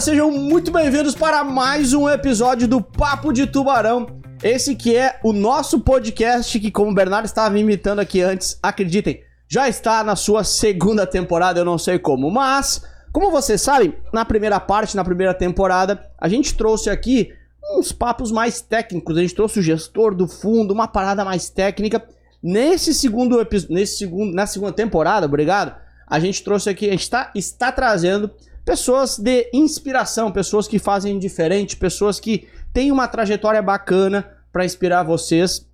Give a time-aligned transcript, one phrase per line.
[0.00, 4.20] sejam muito bem-vindos para mais um episódio do Papo de Tubarão.
[4.42, 9.22] Esse que é o nosso podcast que, como o Bernardo estava imitando aqui antes, acreditem,
[9.46, 14.24] já está na sua segunda temporada, eu não sei como, mas, como vocês sabem, na
[14.24, 17.32] primeira parte, na primeira temporada, a gente trouxe aqui
[17.72, 22.04] uns papos mais técnicos, a gente trouxe o gestor do fundo, uma parada mais técnica.
[22.42, 27.08] Nesse segundo episódio, nesse segundo, na segunda temporada, obrigado, a gente trouxe aqui, a gente
[27.08, 28.32] tá, está trazendo
[28.64, 35.02] pessoas de inspiração, pessoas que fazem diferente, pessoas que têm uma trajetória bacana para inspirar
[35.02, 35.68] vocês,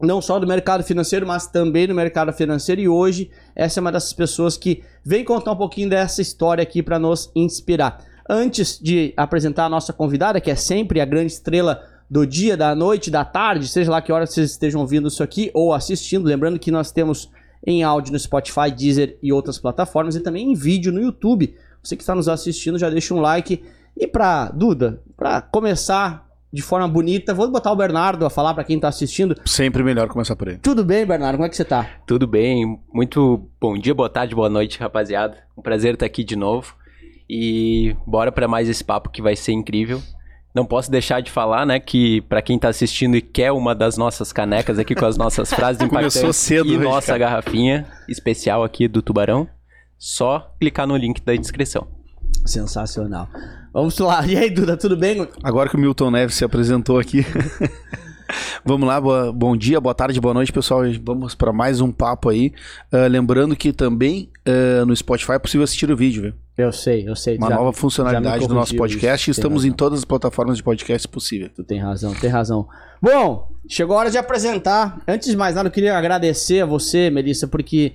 [0.00, 2.80] não só do mercado financeiro, mas também do mercado financeiro.
[2.80, 6.82] E hoje, essa é uma dessas pessoas que vem contar um pouquinho dessa história aqui
[6.82, 8.04] para nos inspirar.
[8.28, 12.74] Antes de apresentar a nossa convidada, que é sempre a grande estrela do dia, da
[12.74, 16.58] noite, da tarde, seja lá que hora vocês estejam ouvindo isso aqui ou assistindo, lembrando
[16.58, 17.30] que nós temos
[17.66, 21.54] em áudio no Spotify, Deezer e outras plataformas e também em vídeo no YouTube.
[21.84, 23.62] Você que está nos assistindo, já deixa um like.
[23.94, 28.64] E para Duda, para começar de forma bonita, vou botar o Bernardo a falar para
[28.64, 29.36] quem está assistindo.
[29.44, 30.58] Sempre melhor começar por ele.
[30.58, 31.36] Tudo bem, Bernardo?
[31.36, 31.90] Como é que você tá?
[32.06, 35.36] Tudo bem, muito bom dia, boa tarde, boa noite, rapaziada.
[35.58, 36.74] Um prazer estar aqui de novo.
[37.28, 40.00] E bora para mais esse papo que vai ser incrível.
[40.54, 43.96] Não posso deixar de falar, né, que para quem tá assistindo e quer uma das
[43.96, 47.18] nossas canecas aqui com as nossas frases impactantes cedo e nossa cara.
[47.18, 49.48] garrafinha especial aqui do Tubarão,
[49.98, 51.86] só clicar no link da descrição.
[52.44, 53.28] Sensacional.
[53.72, 54.24] Vamos lá.
[54.26, 55.26] E aí, Duda, tudo bem?
[55.42, 57.24] Agora que o Milton Neves se apresentou aqui.
[58.64, 60.80] Vamos lá, boa- bom dia, boa tarde, boa noite, pessoal.
[61.04, 62.52] Vamos para mais um papo aí.
[62.90, 66.32] Ah, lembrando que também ah, no Spotify é possível assistir o vídeo, viu?
[66.56, 67.36] Eu sei, eu sei.
[67.36, 69.30] Uma Já- nova funcionalidade do nosso podcast.
[69.30, 69.70] isso, Estamos razão.
[69.70, 71.50] em todas as plataformas de podcast possível.
[71.54, 72.66] Tu tem razão, tem razão.
[73.00, 75.00] Bom, chegou a hora de apresentar.
[75.06, 77.92] Antes de mais nada, eu queria agradecer a você, Melissa, porque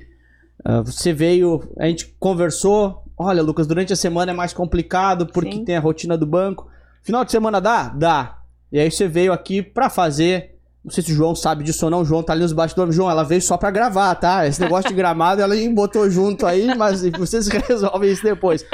[0.63, 3.03] ah, você veio, a gente conversou.
[3.17, 5.65] Olha, Lucas, durante a semana é mais complicado porque Sim.
[5.65, 6.67] tem a rotina do banco.
[7.03, 7.89] Final de semana dá?
[7.89, 8.37] Dá.
[8.71, 10.57] E aí você veio aqui pra fazer.
[10.83, 12.01] Não sei se o João sabe disso ou não.
[12.01, 12.95] O João tá ali nos bastidores.
[12.95, 14.47] João, ela veio só pra gravar, tá?
[14.47, 18.65] Esse negócio de gramado ela botou junto aí, mas vocês resolvem isso depois.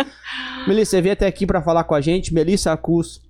[0.68, 2.34] Melissa, você veio até aqui pra falar com a gente.
[2.34, 3.22] Melissa Acus,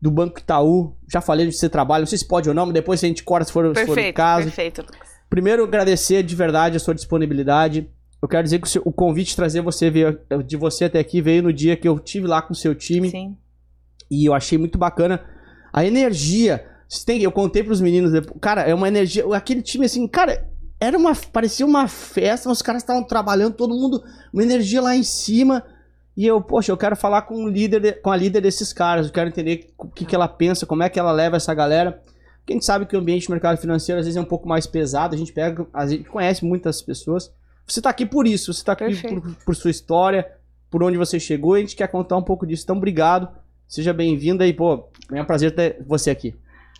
[0.00, 0.94] do Banco Itaú.
[1.08, 3.22] Já falei de você trabalha, não sei se pode ou não, mas depois a gente
[3.22, 4.44] corta se for, se for o Perfeito, caso.
[4.44, 5.08] perfeito, Lucas.
[5.30, 7.88] Primeiro, agradecer de verdade a sua disponibilidade.
[8.20, 10.98] Eu quero dizer que o, seu- o convite de trazer você veio, de você até
[10.98, 13.36] aqui veio no dia que eu tive lá com o seu time Sim.
[14.10, 15.24] e eu achei muito bacana
[15.72, 16.66] a energia.
[17.06, 20.46] Têm- eu contei pros meninos, depois- cara, é uma energia, aquele time assim, cara,
[20.80, 24.02] era uma parecia uma festa, os caras estavam trabalhando, todo mundo,
[24.34, 25.62] uma energia lá em cima.
[26.16, 29.06] E eu, poxa, eu quero falar com o líder, de- com a líder desses caras,
[29.06, 32.02] eu quero entender o que, que ela pensa, como é que ela leva essa galera.
[32.50, 34.48] Porque a gente sabe que o ambiente do mercado financeiro às vezes é um pouco
[34.48, 37.32] mais pesado, a gente pega, a gente conhece muitas pessoas.
[37.64, 40.26] Você tá aqui por isso, você tá aqui por, por sua história,
[40.68, 42.64] por onde você chegou, e a gente quer contar um pouco disso.
[42.64, 43.28] Então, obrigado.
[43.68, 46.34] Seja bem-vinda e, pô, é um prazer ter você aqui.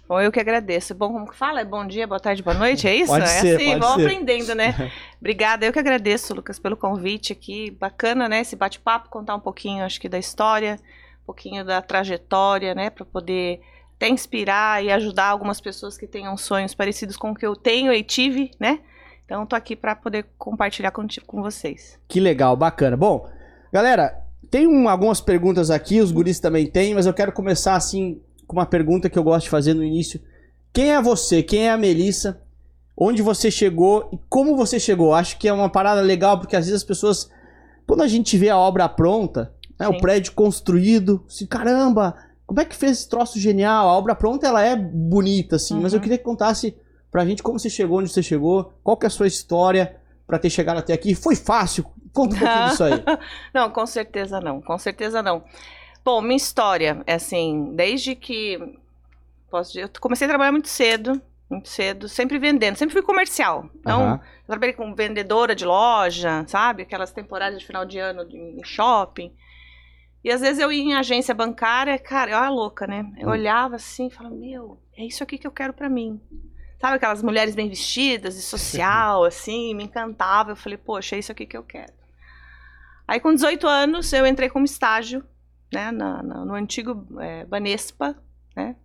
[0.08, 0.92] Bom, eu que agradeço.
[0.92, 1.60] Bom, como que fala?
[1.60, 2.88] É bom dia, boa tarde, boa noite?
[2.88, 3.12] É isso?
[3.12, 4.06] Pode é ser, assim, pode ser.
[4.08, 4.90] aprendendo, né?
[5.20, 5.64] Obrigada.
[5.64, 7.70] Eu que agradeço, Lucas, pelo convite aqui.
[7.70, 8.40] Bacana, né?
[8.40, 10.80] Esse bate-papo, contar um pouquinho, acho que, da história,
[11.22, 12.90] um pouquinho da trajetória, né?
[12.90, 13.60] Para poder
[14.00, 17.92] até inspirar e ajudar algumas pessoas que tenham sonhos parecidos com o que eu tenho
[17.92, 18.78] e tive, né?
[19.26, 21.98] Então, tô aqui para poder compartilhar com, com vocês.
[22.08, 22.96] Que legal, bacana.
[22.96, 23.28] Bom,
[23.70, 24.18] galera,
[24.50, 28.56] tem um- algumas perguntas aqui, os guris também têm, mas eu quero começar assim com
[28.56, 30.18] uma pergunta que eu gosto de fazer no início.
[30.72, 31.42] Quem é você?
[31.42, 32.40] Quem é a Melissa?
[32.96, 35.12] Onde você chegou e como você chegou?
[35.14, 37.30] Acho que é uma parada legal porque às vezes as pessoas,
[37.86, 42.16] quando a gente vê a obra pronta, né, o prédio construído, assim, caramba,
[42.50, 43.88] como é que fez esse troço genial?
[43.88, 46.02] A obra pronta ela é bonita assim, mas eu Uhum.
[46.02, 46.76] queria que contasse
[47.08, 49.96] pra gente como você chegou, onde você chegou, qual que é a sua história
[50.26, 51.14] pra ter chegado até aqui.
[51.14, 51.84] Foi fácil?
[52.12, 53.04] Conta um pouquinho disso aí.
[53.54, 55.44] Não, com certeza não, com certeza não.
[56.04, 58.58] Bom, minha história é assim, desde que
[59.48, 63.70] posso dizer, eu comecei a trabalhar muito cedo, muito cedo, sempre vendendo, sempre fui comercial.
[63.78, 66.82] Então, eu trabalhei como vendedora de loja, sabe?
[66.82, 69.32] Aquelas temporadas de final de ano em shopping.
[70.22, 73.10] E às vezes eu ia em agência bancária, cara, eu era louca, né?
[73.18, 73.32] Eu Hum.
[73.32, 76.20] olhava assim e falava, meu, é isso aqui que eu quero pra mim.
[76.78, 80.50] Sabe aquelas mulheres bem vestidas e social, assim, me encantava.
[80.52, 81.92] Eu falei, poxa, é isso aqui que eu quero.
[83.08, 85.24] Aí com 18 anos eu entrei como estágio,
[85.72, 88.14] né, na- na- no antigo é, Banespa,
[88.54, 88.76] né.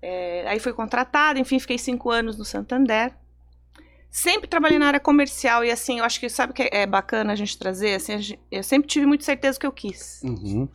[0.00, 3.12] É, aí fui contratada, enfim, fiquei cinco anos no Santander.
[4.10, 7.32] Sempre trabalhei na área comercial e assim, eu acho que sabe o que é bacana
[7.32, 7.94] a gente trazer?
[7.94, 10.22] Assim, eu sempre tive muito certeza que eu quis.
[10.24, 10.68] Uhum.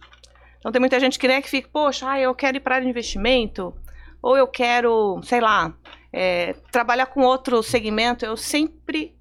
[0.60, 2.86] Então tem muita gente que, né, que fica, poxa, ah, eu quero ir para área
[2.86, 3.74] de investimento,
[4.22, 5.76] ou eu quero, sei lá,
[6.12, 8.24] é, trabalhar com outro segmento.
[8.24, 9.14] Eu sempre,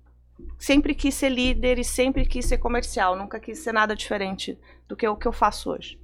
[0.59, 4.57] sempre quis ser líder e sempre quis ser comercial, nunca quis ser nada diferente
[4.87, 5.99] do que o que eu faço hoje.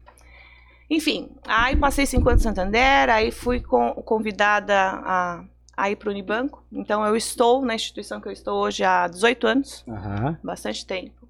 [0.90, 5.44] Enfim, aí passei cinco anos em Santander, aí fui com- convidada a,
[5.78, 6.64] a ir para o Unibanco.
[6.72, 10.36] Então eu estou na instituição que eu estou hoje há 18 anos, Aham.
[10.42, 11.28] bastante tempo.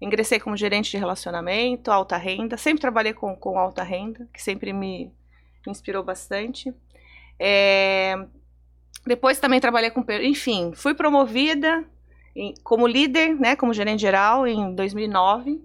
[0.00, 2.56] Ingressei como gerente de relacionamento, alta renda.
[2.56, 5.10] Sempre trabalhei com, com alta renda, que sempre me,
[5.66, 6.74] inspirou bastante.
[7.38, 8.14] É,
[9.06, 10.04] depois também trabalhei com...
[10.22, 11.84] Enfim, fui promovida
[12.34, 15.62] em- como líder, né, como gerente geral em 2009.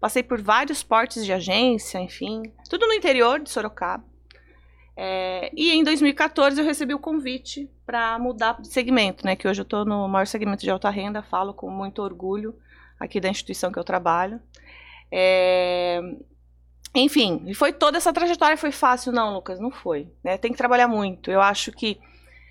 [0.00, 4.04] Passei por vários portes de agência, enfim, tudo no interior de Sorocaba.
[4.96, 9.34] É, e em 2014 eu recebi o convite para mudar de segmento, né?
[9.36, 12.54] Que hoje eu estou no maior segmento de alta renda, falo com muito orgulho
[13.00, 14.40] aqui da instituição que eu trabalho.
[15.10, 16.00] É,
[16.94, 20.08] enfim, e foi toda essa trajetória foi fácil, não, Lucas, não foi.
[20.22, 20.36] Né?
[20.36, 21.30] Tem que trabalhar muito.
[21.30, 21.98] Eu acho que,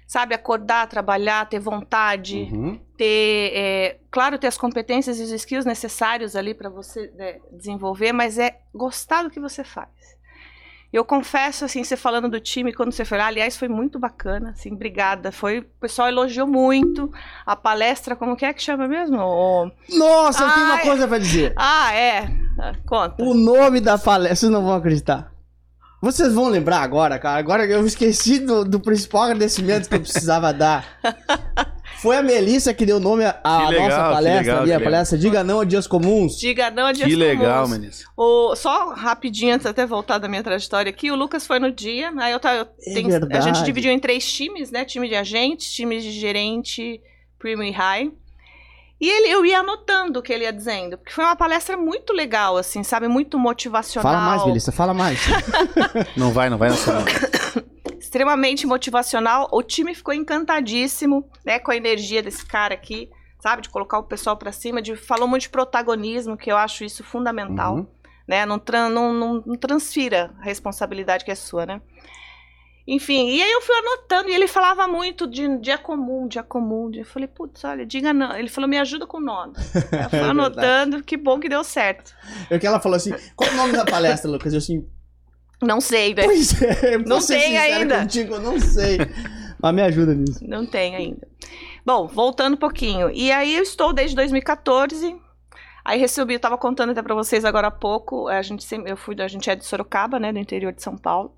[0.08, 2.80] sabe, acordar, trabalhar, ter vontade, Uhum.
[2.98, 8.12] ter, é, claro, ter as competências e os skills necessários ali para você né, desenvolver,
[8.12, 9.90] mas é gostar do que você faz.
[10.94, 14.50] Eu confesso, assim, você falando do time, quando você foi lá, aliás, foi muito bacana,
[14.50, 15.32] assim, obrigada.
[15.32, 17.10] Foi, o pessoal elogiou muito
[17.46, 19.18] a palestra, como que é que chama mesmo?
[19.18, 20.84] O- Nossa, eu tenho uma Ai.
[20.84, 21.54] coisa pra dizer.
[21.58, 22.30] Ah, é,
[22.60, 23.24] Ah, conta.
[23.24, 25.32] O nome da palestra, vocês não vão acreditar.
[26.02, 27.40] Vocês vão lembrar agora, cara.
[27.40, 30.86] Agora eu esqueci do, do principal agradecimento que eu precisava dar.
[32.01, 34.74] Foi a Melissa que deu nome à Que legal, nossa que palestra legal, ali, que
[34.74, 34.92] a legal.
[34.92, 36.38] palestra Diga Não a Dias Comuns.
[36.39, 37.80] Diga não a dias Que legal, comuns.
[37.80, 38.06] Melissa.
[38.18, 41.71] O, só rapidinho, antes de até voltar da minha trajetória aqui, o Lucas foi no
[41.71, 44.83] dia, aí eu, tava- eu É tenho- a gente dividiu em três times, né?
[44.83, 47.00] Time de agentes, time de gerente,
[47.38, 48.12] premium e high.
[49.00, 52.13] E ele, eu ia anotando o que ele ia dizendo, porque foi uma palestra muito
[52.13, 53.07] legal, assim, sabe?
[53.07, 54.12] Muito motivacional.
[54.13, 55.19] Fala mais, Melissa, fala mais.
[56.15, 57.04] Não vai, não vai nessa.
[58.12, 59.48] Extremamente motivacional.
[59.54, 63.10] O time ficou encantadíssimo, né, com a energia desse cara aqui,
[63.40, 66.84] sabe, de colocar o pessoal pra cima, de falou muito de protagonismo, que eu acho
[66.84, 67.88] isso fundamental, Uhum.
[68.28, 68.46] né?
[68.46, 71.81] Não, tran- não, não, não transfira a responsabilidade que é sua, né?
[72.86, 76.92] Enfim, e aí eu fui anotando, e ele falava muito de dia comum, dia comum.
[76.94, 78.36] Eu falei, putz, olha, diga não.
[78.36, 79.54] Ele falou, me ajuda com o nome.
[80.04, 82.14] Eu fui É anotando, que bom que deu certo.
[82.50, 84.52] É que ela falou assim: qual o nome da palestra, Lucas?
[84.52, 84.86] Eu assim,
[85.62, 86.24] Não sei, né?
[86.24, 88.02] pois é, Não sincero ainda.
[88.02, 88.98] Contigo, eu não sei.
[89.62, 90.40] Mas me ajuda nisso.
[90.48, 91.28] Não tem ainda.
[91.86, 93.12] Bom, voltando um pouquinho.
[93.12, 95.16] E aí eu estou desde 2014.
[95.86, 98.28] Aí recebi, eu tava contando até pra vocês agora há pouco.
[98.28, 101.36] A gente eu fui, a gente é de Sorocaba, né, do interior de São Paulo.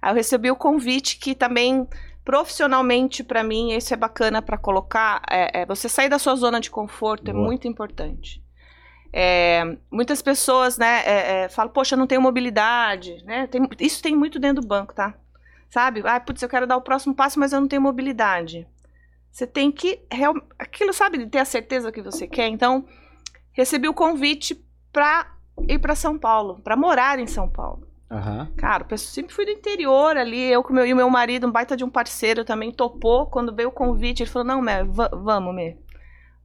[0.00, 1.86] Aí eu recebi o convite que também
[2.24, 5.22] profissionalmente pra mim isso é bacana pra colocar.
[5.30, 7.44] É, é, você sair da sua zona de conforto é Boa.
[7.44, 8.42] muito importante.
[9.18, 13.46] É, muitas pessoas, né, é, é, falam, poxa, eu não tenho mobilidade, né?
[13.46, 15.14] Tem- isso tem muito dentro do banco, tá?
[15.70, 16.02] Sabe?
[16.04, 18.66] Ah, putz, eu quero dar o próximo passo, mas eu não tenho mobilidade.
[19.32, 20.00] Você tem que.
[20.12, 22.48] real- Aquilo, sabe, de ter a certeza que você quer.
[22.48, 22.84] Então,
[23.52, 25.32] recebi o convite pra
[25.66, 27.86] ir pra São Paulo, pra morar em São Paulo.
[28.10, 28.48] Aham.
[28.56, 31.50] Cara, eu sempre fui do interior ali, eu com meu, e o meu marido, um
[31.50, 33.26] baita de um parceiro, também topou.
[33.26, 35.76] Quando veio o convite, ele falou: Não, Mé, va- vamos, Mé.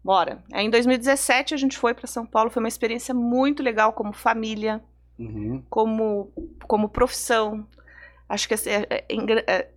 [0.03, 0.44] Bora.
[0.51, 4.12] Aí em 2017 a gente foi pra São Paulo, foi uma experiência muito legal como
[4.13, 4.81] família
[5.19, 5.63] Uhum.
[5.69, 6.31] como,
[6.68, 7.68] como profissão.
[8.27, 9.68] Acho que assim, é- é- engra- é-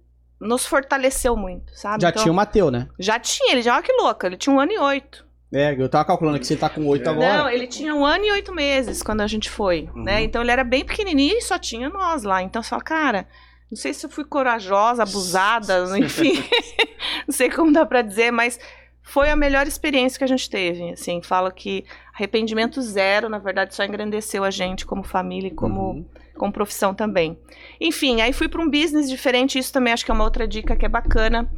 [0.41, 2.03] nos fortaleceu muito, sabe?
[2.03, 2.89] Já Então, tinha o Mateu, né?
[2.99, 5.25] Já tinha, ele já, olha que louca, ele tinha um ano e oito.
[5.53, 7.39] É, eu tava calculando que você tá com oito agora.
[7.39, 10.03] Não, ele tinha um ano e oito meses quando a gente foi, Uhum.
[10.05, 10.23] né?
[10.23, 12.43] Então ele era bem pequenininho e só tinha nós lá.
[12.43, 13.29] Então você fala, cara,
[13.71, 16.33] não sei se eu fui corajosa, abusada, enfim,
[17.29, 18.59] não sei como dá pra dizer, mas
[19.07, 21.85] foi a melhor experiência que a gente teve, assim, falo que
[22.15, 26.07] arrependimento zero, na verdade, só engrandeceu a gente como família e como Uhum.
[26.37, 27.39] com profissão também.
[27.79, 30.75] Enfim, aí fui para um business diferente, isso também acho que é uma outra dica
[30.75, 31.49] que é bacana.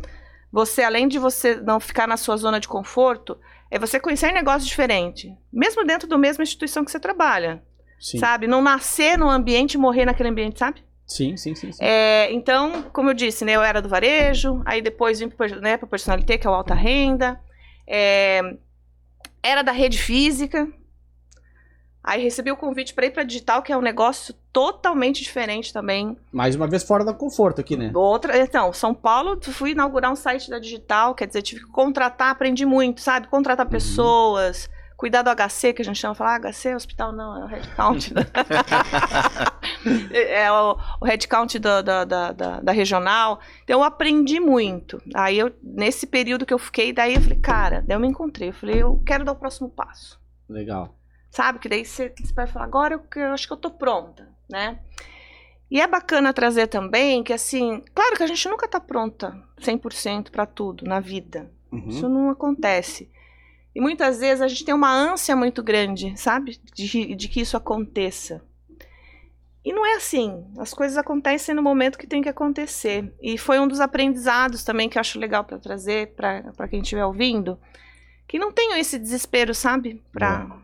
[0.53, 3.39] Você, além de você não ficar na sua zona de conforto,
[3.71, 7.63] é você conhecer negócios diferentes, mesmo dentro da mesma instituição que você trabalha,
[8.01, 8.19] Sim.
[8.19, 8.47] sabe?
[8.47, 10.83] Não nascer num ambiente e morrer naquele ambiente, sabe?
[11.07, 11.85] Sim, sim, sim, sim.
[11.85, 15.75] É, então, como eu disse, né, eu era do varejo, aí depois vim para né,
[15.75, 17.41] a personalité, que é o alta renda,
[17.87, 18.57] é,
[19.43, 20.69] era da rede física,
[22.03, 26.17] aí recebi o convite para ir para digital, que é um negócio totalmente diferente também.
[26.33, 27.91] Mais uma vez fora do conforto aqui, né?
[27.95, 32.31] Outra, então, São Paulo, fui inaugurar um site da digital, quer dizer, tive que contratar,
[32.31, 33.29] aprendi muito, sabe?
[33.29, 37.45] Contratar pessoas, cuidar do HC, que a gente chama, falar, ah, HC, hospital não, é
[37.45, 38.13] o headcount.
[40.15, 43.41] é o, o headcount da, da, da, da, da regional.
[43.65, 45.01] Então, eu aprendi muito.
[45.15, 48.49] Aí, eu, nesse período que eu fiquei, daí eu falei, cara, daí eu me encontrei.
[48.51, 50.21] Eu falei, eu quero dar o próximo passo.
[50.49, 50.95] Legal.
[51.31, 51.59] Sabe?
[51.59, 54.29] Que daí você, você vai falar, agora eu, que- eu acho que eu tô pronta,
[54.49, 54.79] né?
[55.71, 60.31] E é bacana trazer também que, assim, claro que a gente nunca tá pronta 100%
[60.31, 61.51] para tudo na vida.
[61.73, 61.89] Uhum.
[61.89, 63.11] Isso não acontece.
[63.77, 66.59] E muitas vezes a gente tem uma ânsia muito grande, sabe?
[66.75, 68.43] De, de que isso aconteça.
[69.63, 70.47] E não é assim.
[70.57, 73.13] As coisas acontecem no momento que tem que acontecer.
[73.21, 77.05] E foi um dos aprendizados também que eu acho legal para trazer para quem estiver
[77.05, 77.61] ouvindo.
[78.27, 80.03] Que não tenham esse desespero, sabe?
[80.11, 80.59] Pra,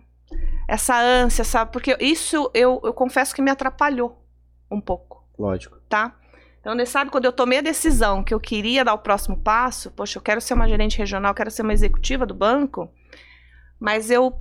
[0.67, 1.71] essa ânsia, sabe?
[1.71, 4.25] Porque isso eu, eu confesso que me atrapalhou
[4.71, 5.77] um pouco, Lógico.
[5.87, 6.17] tá?
[6.63, 9.91] Então, você sabe, quando eu tomei a decisão que eu queria dar o próximo passo,
[9.91, 12.91] poxa, eu quero ser uma gerente regional, quero ser uma executiva do banco,
[13.83, 14.33] mas eu,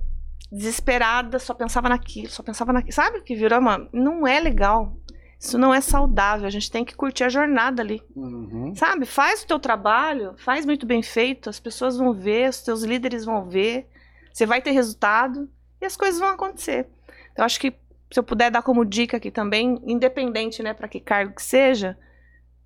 [0.52, 2.94] desesperada, só pensava naquilo, só pensava naquilo.
[2.94, 3.88] Sabe que virou uma.
[3.92, 4.96] Não é legal.
[5.36, 6.46] Isso não é saudável.
[6.46, 8.00] A gente tem que curtir a jornada ali.
[8.14, 8.72] Uhum.
[8.76, 9.04] Sabe?
[9.04, 13.24] Faz o teu trabalho, faz muito bem feito, as pessoas vão ver, os teus líderes
[13.24, 13.88] vão ver,
[14.32, 16.86] você vai ter resultado e as coisas vão acontecer.
[17.32, 17.72] Então, acho que
[18.12, 21.98] se eu puder dar como dica aqui também, independente, né, para que cargo que seja,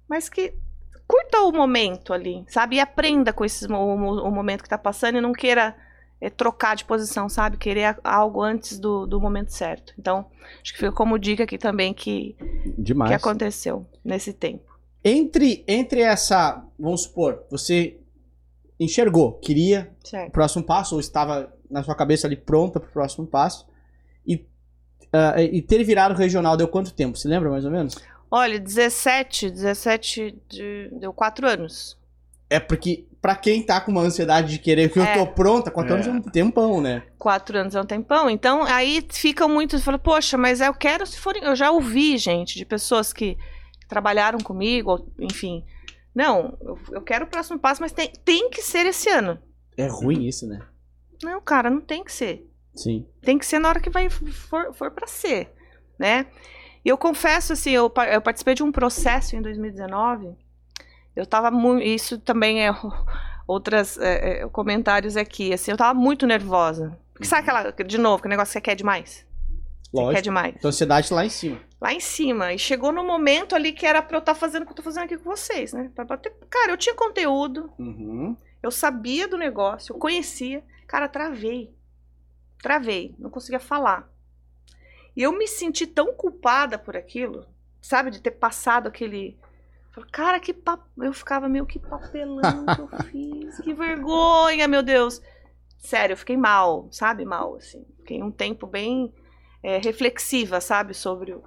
[0.06, 0.52] mas que
[1.08, 2.76] curta o momento ali, sabe?
[2.76, 5.74] E aprenda com esse, o, o momento que tá passando e não queira
[6.20, 7.56] é, trocar de posição, sabe?
[7.56, 9.92] Querer algo antes do, do momento certo.
[9.98, 10.26] Então,
[10.62, 12.36] acho que fica como dica aqui também que,
[12.78, 13.10] Demais.
[13.10, 14.64] que aconteceu nesse tempo.
[15.04, 17.98] Entre, entre essa, vamos supor, você
[18.78, 20.32] enxergou, queria o Certo.
[20.32, 23.66] próximo passo, ou estava na sua cabeça ali pronta para o próximo passo,
[24.26, 24.44] e,
[25.12, 27.16] ah, e ter virado regional deu quanto tempo?
[27.16, 27.96] Você lembra mais ou menos?
[28.30, 31.96] Olha, 17, 17 de, deu 4 anos.
[32.50, 35.14] É porque, pra quem tá com uma ansiedade de querer que eu É.
[35.18, 35.94] tô pronta, quatro É.
[35.96, 37.02] anos é um tempão, né?
[37.18, 38.30] Quatro anos é um tempão.
[38.30, 41.42] Então, aí ficam muitos, fala, poxa, mas eu quero se forem.
[41.42, 43.36] Eu já ouvi, gente, de pessoas que
[43.88, 45.64] trabalharam comigo, enfim.
[46.14, 49.38] Não, eu, eu quero o próximo passo, mas tem, tem que ser esse ano.
[49.76, 50.60] É ruim isso, né?
[51.22, 52.48] Não, cara, não tem que ser.
[52.74, 53.06] Sim.
[53.22, 55.52] Tem que ser na hora que vai for, for para ser,
[55.98, 56.26] né?
[56.84, 60.36] E eu confesso assim, eu, eu participei de um processo em 2019.
[61.16, 62.70] Eu tava muito, isso também é
[63.46, 66.96] outras é, é, comentários aqui, assim, eu tava muito nervosa.
[67.12, 69.24] Porque sabe aquela, de novo, que negócio que você quer demais?
[69.84, 70.22] Você quer Lógico.
[70.22, 70.54] demais.
[70.58, 71.60] Então, ansiedade lá em cima.
[71.80, 72.52] Lá em cima.
[72.52, 74.82] E chegou no momento ali que era pra eu estar fazendo o que eu tô
[74.82, 75.90] fazendo aqui com vocês, né?
[75.94, 76.34] Pra bater...
[76.50, 78.36] Cara, eu tinha conteúdo, Uhum.
[78.62, 80.62] eu sabia do negócio, eu conhecia.
[80.86, 81.72] Cara, travei.
[82.60, 83.14] Travei.
[83.18, 84.06] Não conseguia falar.
[85.16, 87.46] E eu me senti tão culpada por aquilo,
[87.80, 88.10] sabe?
[88.10, 89.38] De ter passado aquele.
[89.96, 90.82] Falei, Cara, que pap...
[90.98, 93.60] Eu ficava meio que papelão que eu fiz.
[93.60, 95.22] Que vergonha, meu Deus.
[95.78, 97.24] Sério, eu fiquei mal, sabe?
[97.24, 97.82] Mal, assim.
[98.00, 99.12] Fiquei um tempo bem
[99.62, 100.92] é, reflexiva, sabe?
[100.92, 101.42] Sobre o,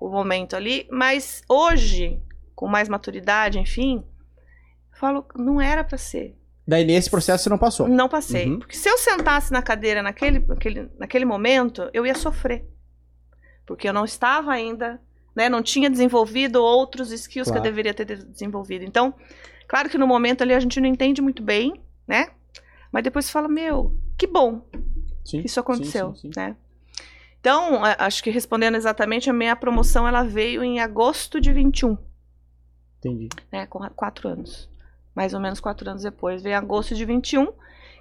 [0.00, 0.86] o momento ali.
[0.92, 2.22] Mas hoje,
[2.54, 4.04] com mais maturidade, enfim,
[4.92, 6.36] falo, não era pra ser.
[6.66, 7.88] Daí, nesse processo, você não passou.
[7.88, 8.48] Não passei.
[8.48, 8.58] Uhum.
[8.60, 12.64] Porque se eu sentasse na cadeira naquele, naquele, naquele momento, eu ia sofrer.
[13.66, 15.00] Porque eu não estava ainda,
[15.38, 15.48] né?
[15.48, 17.62] Não tinha desenvolvido outros skills Claro.
[17.62, 18.84] que eu deveria ter de- desenvolvido.
[18.84, 19.14] Então,
[19.68, 22.28] claro que no momento ali a gente não entende muito bem, né?
[22.92, 24.62] Mas depois você fala, meu, que bom
[25.24, 25.40] Sim.
[25.40, 26.56] que isso aconteceu, sim, sim, né?
[27.40, 31.96] Então, acho que respondendo exatamente, a minha promoção ela veio em agosto de 21
[32.98, 33.28] Entendi.
[33.52, 34.68] né, com quatro anos.
[35.14, 36.42] Mais ou menos quatro anos depois.
[36.42, 37.52] Veio em agosto de 21.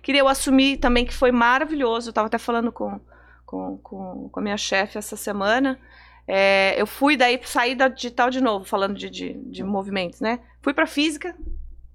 [0.01, 2.10] Queria eu assumir também que foi maravilhoso.
[2.10, 3.00] Eu estava até falando com,
[3.46, 5.79] com, com, com a minha chefe essa semana.
[6.27, 10.39] É, eu fui daí, saí da digital de novo, falando de, de, de movimentos, né?
[10.62, 11.34] Fui para física,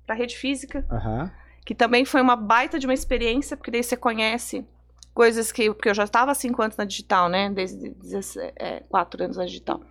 [0.07, 1.31] para rede física, Aham.
[1.67, 4.67] que também foi uma baita de uma experiência, porque daí você conhece
[5.13, 5.71] coisas que.
[5.71, 7.51] Porque eu já estava há cinco anos na digital, né?
[7.51, 9.83] Desde 17, é, quatro anos na digital.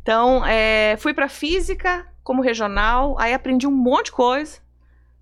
[0.00, 4.60] Então, é, fui para física como regional, aí aprendi um monte de coisa.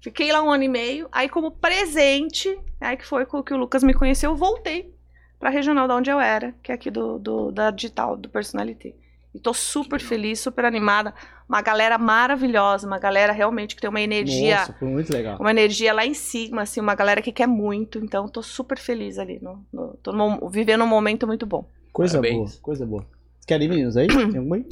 [0.03, 1.09] Fiquei lá um ano e meio.
[1.13, 4.95] Aí, como presente, aí que foi com o que o Lucas me conheceu, eu voltei
[5.41, 8.95] para regional da onde eu era, que é aqui do, do- da digital, do Personality.
[9.35, 11.15] E tô super feliz, super animada.
[11.49, 15.37] Uma galera maravilhosa, uma galera realmente que tem uma energia Nossa, foi muito legal.
[15.41, 17.99] uma energia lá em cima, assim, uma galera que quer muito.
[18.01, 19.39] Então, tô super feliz ali.
[19.41, 21.65] No, no- tô num- vivendo um momento muito bom.
[21.93, 22.51] Coisa Parabéns.
[22.53, 23.07] boa, coisa boa.
[23.47, 24.09] Querem ir, meninos aí?
[24.09, 24.67] Tem alguma aí?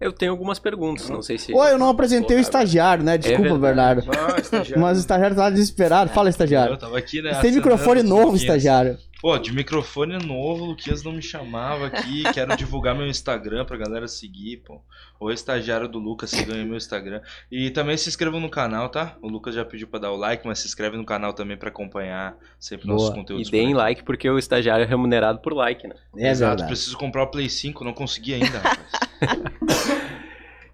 [0.00, 1.52] Eu tenho algumas perguntas, não sei se.
[1.54, 3.16] Oi, eu não apresentei o estagiário, né?
[3.18, 4.02] Desculpa, É verdade.
[4.06, 4.34] Bernardo.
[4.36, 4.82] Ah, estagiário.
[4.82, 6.10] Mas o estagiário tá desesperado.
[6.10, 6.76] Fala, Eu estagiário.
[6.76, 7.32] tava aqui, né?
[7.34, 8.98] Você tem microfone novo, estagiário.
[9.20, 12.22] Pô, de microfone novo, o Luquinhas não me chamava aqui.
[12.34, 14.80] Quero divulgar meu Instagram pra galera seguir, pô.
[15.18, 17.22] O estagiário do Lucas, sigam aí meu Instagram.
[17.50, 19.16] E também se inscrevam no canal, tá?
[19.22, 21.70] O Lucas já pediu pra dar o like, mas se inscreve no canal também pra
[21.70, 23.16] acompanhar sempre nossos Boa.
[23.16, 23.50] E conteúdos.
[23.50, 23.74] deem por aqui.
[23.78, 25.94] like porque o estagiário é remunerado por like, né?
[26.18, 26.68] É Exato, verdade.
[26.68, 28.92] preciso comprar o Play 5, não consegui ainda, rapaz.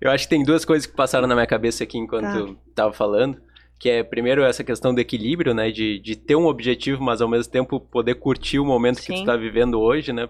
[0.01, 2.37] Eu acho que tem duas coisas que passaram na minha cabeça aqui enquanto Tá.
[2.37, 3.41] eu tava falando.
[3.83, 5.73] Que é, primeiro, essa questão do equilíbrio, né?
[5.73, 9.17] De, de ter um objetivo, mas ao mesmo tempo poder curtir o momento que Sim.
[9.17, 10.29] tu tá vivendo hoje, né?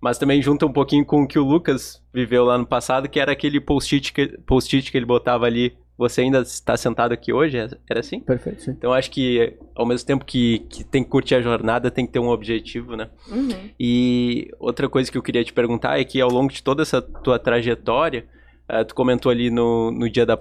[0.00, 3.18] Mas também junta um pouquinho com o que o Lucas viveu lá no passado, que
[3.18, 7.58] era aquele post-it que, post que ele botava ali, você ainda está sentado aqui hoje,
[7.58, 8.20] é- era assim?
[8.20, 8.70] Perfeito, sim.
[8.70, 12.12] Então acho que ao mesmo tempo que, que tem que curtir a jornada, tem que
[12.12, 13.10] ter um objetivo, né?
[13.28, 13.48] Uhum.
[13.80, 17.02] E outra coisa que eu queria te perguntar é que ao longo de toda essa
[17.02, 18.26] tua trajetória,
[18.68, 20.38] eh, tu comentou ali no, no dia da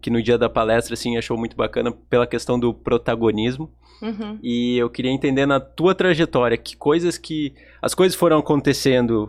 [0.00, 4.38] que no dia da palestra assim achou muito bacana pela questão do protagonismo Uhum.
[4.40, 7.52] e eu queria entender na tua trajetória que coisas que
[7.82, 9.28] as coisas foram acontecendo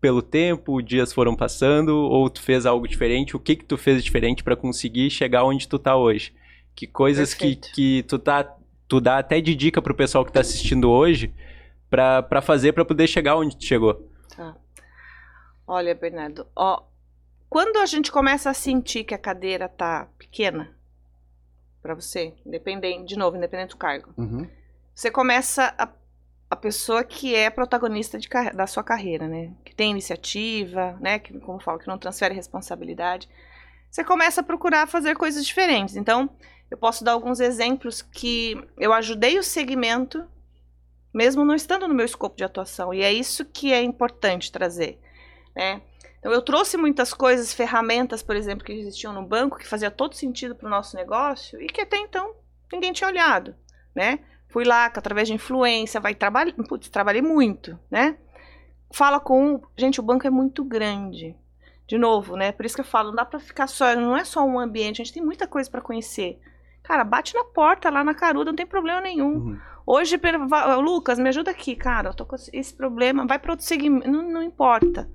[0.00, 4.04] pelo tempo, dias foram passando ou tu fez algo diferente, o que que tu fez
[4.04, 6.32] diferente para conseguir chegar onde tu tá hoje?
[6.76, 7.68] Que coisas que, Perfeito.
[7.74, 8.54] que tu tá
[8.86, 11.32] tu dá até de dica pro pessoal que tá assistindo hoje
[11.90, 14.08] pra fazer pra poder chegar onde tu chegou?
[15.66, 16.82] Olha, Bernardo, ó,
[17.54, 20.74] quando a gente começa a sentir que a cadeira tá pequena
[21.80, 24.48] para você, independente, de novo, independente do cargo, Uhum.
[24.92, 25.88] você começa a,
[26.50, 29.52] a pessoa que é protagonista de da sua carreira, né?
[29.64, 31.20] Que tem iniciativa, né?
[31.20, 33.28] Que, como eu falo, que não transfere responsabilidade.
[33.88, 35.94] Você começa a procurar fazer coisas diferentes.
[35.94, 36.28] Então,
[36.68, 40.26] eu posso dar alguns exemplos que eu ajudei o segmento,
[41.14, 42.92] mesmo não estando no meu escopo de atuação.
[42.92, 44.98] E é isso que é importante trazer,
[45.54, 45.80] né?
[46.24, 50.14] Então, eu trouxe muitas coisas, ferramentas, por exemplo, que existiam no banco, que fazia todo
[50.14, 52.34] sentido para o nosso negócio e que até então
[52.72, 53.54] ninguém tinha olhado,
[53.94, 54.20] né?
[54.48, 56.54] Fui lá, que através de influência, vai trabalhar.
[56.66, 58.16] Putz, trabalhei muito, né?
[58.90, 59.60] Fala com.
[59.76, 61.36] Gente, o banco é muito grande.
[61.86, 62.52] De novo, né?
[62.52, 63.94] Por isso que eu falo, não dá pra ficar só.
[63.94, 66.40] Não é só um ambiente, a gente tem muita coisa pra conhecer.
[66.82, 69.34] Cara, bate na porta lá na caruda, não tem problema nenhum.
[69.34, 69.58] Uhum.
[69.86, 70.18] Hoje,
[70.82, 72.08] Lucas, me ajuda aqui, cara.
[72.08, 75.06] Eu tô com esse problema, vai para outro segmento, não, não importa.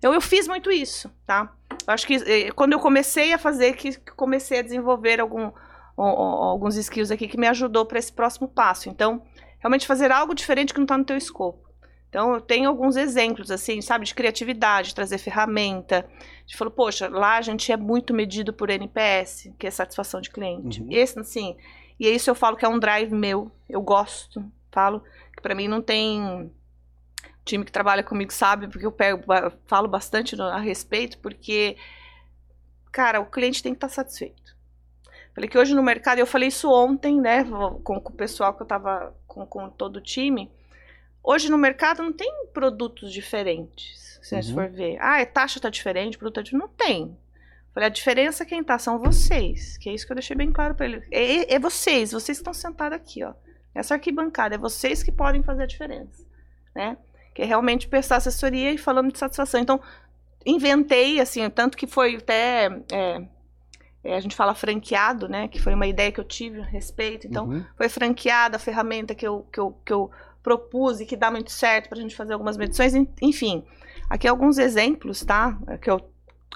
[0.00, 1.52] Então, eu fiz muito isso, tá?
[1.86, 5.52] Eu acho que eh, quando eu comecei a fazer, que comecei a desenvolver algum,
[5.94, 8.88] alguns skills aqui que me ajudou para esse próximo passo.
[8.88, 9.22] Então,
[9.58, 11.68] realmente fazer algo diferente que não tá no teu escopo.
[12.08, 16.08] Então, eu tenho alguns exemplos, assim, sabe, de criatividade, trazer ferramenta.
[16.08, 20.20] A gente falou, poxa, lá a gente é muito medido por NPS, que é satisfação
[20.22, 20.80] de cliente.
[20.80, 20.88] Uhum.
[20.90, 21.56] Esse, assim,
[22.00, 25.04] e isso eu falo que é um drive meu, eu gosto, falo,
[25.36, 26.50] que pra mim não tem
[27.50, 29.22] time que trabalha comigo sabe, porque eu pego,
[29.66, 31.76] falo bastante no- a respeito, porque,
[32.92, 34.56] cara, o cliente tem que estar satisfeito.
[35.34, 37.44] Falei que hoje no mercado, eu falei isso ontem, né,
[37.84, 40.50] com, com o pessoal que eu tava, com, com todo o time,
[41.22, 44.62] hoje no mercado não tem produtos diferentes, se a gente Uhum.
[44.64, 44.98] for ver.
[45.00, 46.62] Ah, a taxa tá diferente, o produto tá diferente.
[46.68, 47.16] Não tem.
[47.72, 50.74] Falei, a diferença quem tá são vocês, que é isso que eu deixei bem claro
[50.74, 51.06] pra ele.
[51.10, 53.32] É, é vocês, vocês que estão sentados aqui, ó.
[53.72, 56.26] Essa arquibancada, é vocês que podem fazer a diferença,
[56.74, 56.98] né?
[57.34, 59.60] Que é realmente prestar assessoria e falando de satisfação.
[59.60, 59.80] Então,
[60.44, 63.22] inventei, assim, tanto que foi até, é,
[64.02, 65.48] é, a gente fala franqueado, né?
[65.48, 67.26] Que foi uma ideia que eu tive a respeito.
[67.26, 67.64] Então, Uhum.
[67.76, 70.10] foi franqueada a ferramenta que eu, que eu, que eu
[70.42, 72.94] propus e que dá muito certo pra gente fazer algumas medições.
[72.94, 73.64] En- Enfim,
[74.08, 75.56] aqui alguns exemplos, tá?
[75.82, 76.00] Que eu,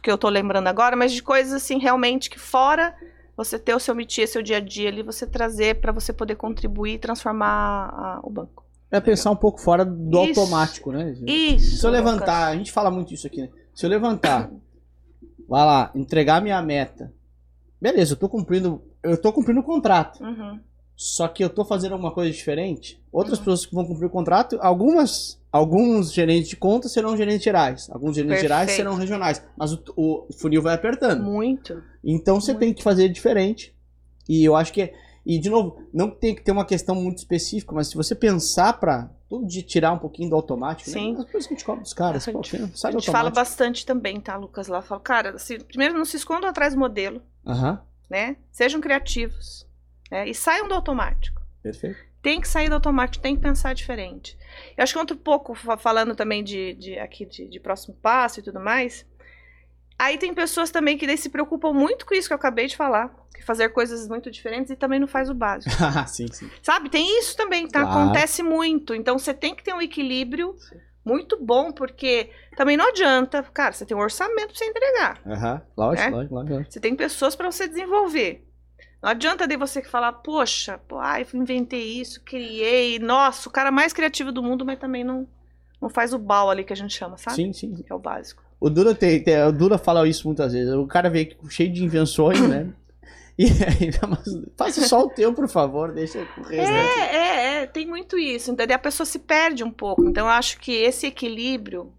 [0.03, 2.95] que eu tô lembrando agora, mas de coisas assim, realmente que fora
[3.37, 6.37] você ter o seu métier, seu dia a dia ali, você trazer pra você poder
[6.37, 8.63] contribuir e transformar a- o banco.
[8.97, 10.39] É pensar um pouco fora do Isso.
[10.41, 11.17] automático, né?
[11.27, 11.79] Isso.
[11.79, 13.49] Se eu levantar, a gente fala muito isso aqui, né?
[13.75, 14.51] Se eu levantar,
[15.49, 17.13] vai lá, entregar minha meta.
[17.81, 20.23] Beleza, eu tô cumprindo, eu tô cumprindo o contrato.
[20.23, 20.61] Uhum.
[20.97, 23.03] Só que eu tô fazendo alguma coisa diferente.
[23.11, 23.45] Outras Uhum.
[23.47, 28.15] pessoas que vão cumprir o contrato, algumas, alguns gerentes de conta serão gerentes gerais, alguns
[28.15, 28.77] gerentes gerais Perfeito.
[28.87, 31.21] serão regionais, mas o, o funil vai apertando.
[31.25, 31.83] Muito.
[32.05, 32.61] Então você Muito.
[32.61, 33.75] tem que fazer diferente.
[34.29, 34.95] E eu acho que é,
[35.27, 38.75] e de novo, não tem que ter uma questão muito específica, mas se você pensar
[38.75, 41.15] pra todo dia tirar um pouquinho do automático, Sim.
[41.15, 41.21] né?
[41.21, 43.31] As coisas que a gente cobra dos caras, A pô, gente- sai A gente fala
[43.31, 44.69] bastante também, tá, Lucas?
[44.69, 48.37] Lá fala, cara, assim, primeiro não se escondam atrás do modelo, Aham, né?
[48.53, 49.67] Sejam criativos,
[50.11, 50.29] né?
[50.29, 51.41] E saiam do automático.
[51.63, 51.99] perfeito.
[52.23, 54.39] tem que sair do automático, tem que pensar diferente.
[54.77, 58.41] Eu acho que outro pouco, fa- falando também de, de aqui de, de próximo passo
[58.41, 59.05] e tudo mais,
[59.99, 63.15] aí tem pessoas também que se preocupam muito com isso que eu acabei de falar,
[63.35, 65.75] que fazer coisas muito diferentes e também não faz o básico.
[65.83, 66.51] Ah, sim, sim.
[66.63, 66.89] Sabe?
[66.89, 67.83] Tem isso também, tá?
[67.83, 68.01] Claro.
[68.01, 68.95] Acontece muito.
[68.95, 70.57] Então você tem que ter um equilíbrio
[71.05, 75.21] muito bom, porque também não adianta, cara, você tem um orçamento pra você entregar.
[75.27, 76.11] Aham, lógico, É?
[76.11, 76.73] lógico, lógico.
[76.73, 78.47] Você tem pessoas para você desenvolver.
[79.03, 83.93] Não adianta de você falar, poxa, pô, ai, inventei isso, criei, nossa, o cara mais
[83.93, 85.29] criativo do mundo, mas também não,
[85.79, 87.37] não faz o bal ali que a gente chama, sabe?
[87.37, 87.75] Sim, sim.
[87.75, 88.43] Que é o básico.
[88.61, 90.73] O Dura, tem, tem- o Dura fala isso muitas vezes.
[90.75, 92.73] O cara vem cheio de invenções, né?
[93.37, 94.25] E aí, mas
[94.57, 96.53] faça só o teu, por favor, deixa o resto.
[96.53, 98.53] É, é, é, tem muito isso.
[98.53, 100.05] Então, a pessoa se perde um pouco.
[100.05, 101.93] Então, eu acho que esse equilíbrio,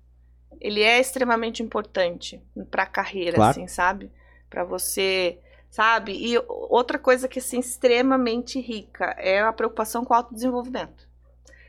[0.61, 2.41] ele é extremamente importante
[2.71, 3.51] para a carreira, Claro.
[3.51, 4.09] assim, sabe?
[4.49, 5.37] Para você,
[5.69, 6.13] sabe?
[6.13, 11.05] E outra coisa que, assim, extremamente rica é a preocupação com o autodesenvolvimento.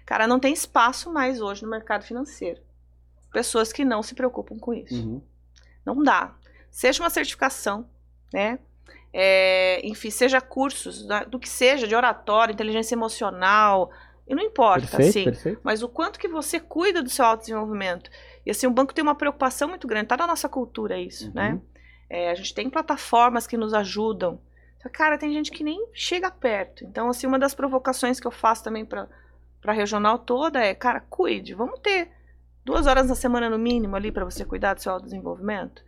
[0.05, 2.61] Cara, não tem espaço mais hoje no mercado financeiro.
[3.37, 4.95] Pessoas que não se preocupam com isso.
[4.95, 5.21] Uhum.
[5.85, 6.35] Não dá.
[6.71, 7.87] Seja uma certificação,
[8.33, 8.59] né?
[9.13, 13.91] é, enfim, seja cursos, da- do que seja, de oratória, inteligência emocional,
[14.27, 15.61] e não importa, Perfeito, assim, perfeito.
[15.63, 18.11] mas o quanto que você cuida do seu autodesenvolvimento.
[18.47, 21.33] E assim, o banco tem uma preocupação muito grande, tá na nossa cultura isso, Uhum.
[21.35, 21.61] né?
[22.09, 24.41] É, a gente tem plataformas que nos ajudam.
[24.93, 26.85] Cara, tem gente que nem chega perto.
[26.85, 29.07] Então, assim, uma das provocações que eu faço também para
[29.67, 32.11] a regional toda é, cara, cuide, vamos ter
[32.67, 35.81] duas horas na semana no mínimo ali para você cuidar do seu autodesenvolvimento.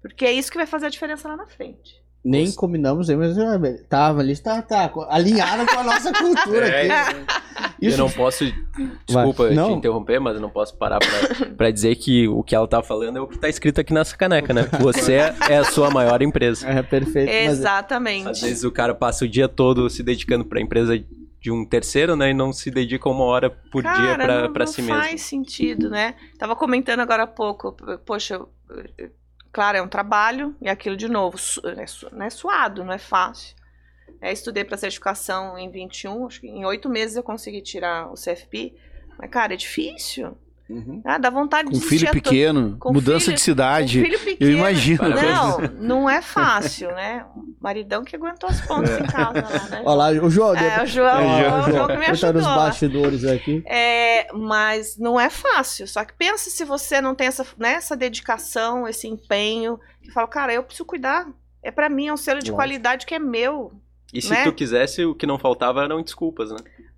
[0.00, 2.02] Porque é isso que vai fazer a diferença lá na frente.
[2.24, 6.90] Nem combinamos aí, mas ah, tava ali, tá, tá, alinhado com a nossa cultura É,
[6.90, 7.16] aqui.
[7.82, 8.44] Eu não posso.
[9.06, 9.68] Desculpa Não.
[9.72, 12.80] te interromper, mas eu não posso parar pra, pra dizer que o que ela tá
[12.80, 14.62] falando é o que tá escrito aqui nessa caneca, né?
[14.80, 16.66] Você é a sua maior empresa.
[16.68, 17.26] É perfeito.
[17.28, 18.28] mas- Exatamente.
[18.28, 20.94] Às vezes o cara passa o dia todo se dedicando pra empresa
[21.42, 22.30] de um terceiro, né?
[22.30, 25.06] E não se dedica uma hora por dia Cara, pra, não, pra não si faz
[25.12, 25.18] mesmo.
[25.20, 26.14] sentido, né?
[26.38, 27.72] Tava comentando agora há pouco,
[28.06, 28.40] poxa,
[29.52, 31.36] claro, é um trabalho, e aquilo de novo,
[31.76, 33.56] é su- não é suado, não é fácil.
[34.20, 38.16] É, estudei para certificação em 21, acho que em oito meses eu consegui tirar o
[38.16, 38.74] CFP,
[39.18, 40.36] mas, cara, é difícil.
[40.72, 41.02] Uhum.
[41.04, 43.98] Ah, dá vontade Com de filho pequeno, com mudança filho- de cidade.
[44.00, 44.50] com filho pequeno.
[44.50, 45.02] Eu imagino.
[45.08, 45.58] Não,
[46.02, 47.24] não é fácil, né?
[47.36, 49.82] O maridão que aguentou as pontas em casa lá, né?
[49.84, 50.54] Olha lá, o João.
[50.56, 52.42] É, o João, É, o João que me tá nos ajudou.
[52.56, 53.62] bastidores aqui.
[53.66, 55.86] É, mas não é fácil.
[55.86, 60.26] Só que pensa se você não tem essa, né, essa dedicação, esse empenho, que fala,
[60.26, 61.26] cara, eu preciso cuidar.
[61.62, 62.56] É pra mim, é um selo de Lógico.
[62.56, 63.72] qualidade que é meu.
[64.12, 64.42] E se né?
[64.44, 66.56] tu quisesse, o que não faltava eram desculpas, né?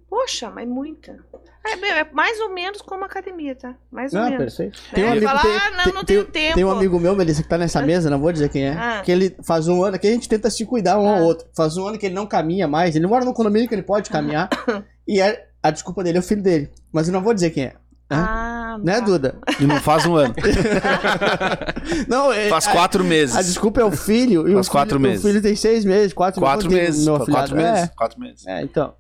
[0.08, 1.18] Poxa, mas muita.
[1.66, 3.74] É, é mais ou menos como academia, tá?
[3.90, 4.54] Mais ou Não, menos.
[4.54, 4.80] perfeito.
[4.92, 6.54] É, Tem um amigo, fala, tem, ah, não, não tem- tenho tempo.
[6.56, 9.02] tem um amigo meu, Melissa, que tá nessa mesa, não vou dizer quem é, Ah.
[9.04, 11.16] que ele faz um ano, que a gente tenta se cuidar um Ah.
[11.18, 11.46] ao outro.
[11.56, 14.10] Faz um ano que ele não caminha mais, ele mora num condomínio que ele pode
[14.10, 14.48] caminhar,
[15.08, 16.70] e é- a desculpa dele é o filho dele.
[16.92, 17.74] Mas eu não vou dizer quem é.
[18.10, 19.00] Ah, Né, tá.
[19.00, 19.34] Duda?
[19.58, 20.34] E não faz um ano.
[22.08, 23.34] Não, é- Faz a- quatro meses.
[23.36, 25.22] A desculpa é o filho, e o Faz filho, quatro o meses.
[25.24, 27.04] filho tem seis meses, quatro, Quatro meses.
[27.06, 27.82] meu Quatro meses.
[27.84, 28.46] É, Quatro meses.
[28.46, 28.92] é, então.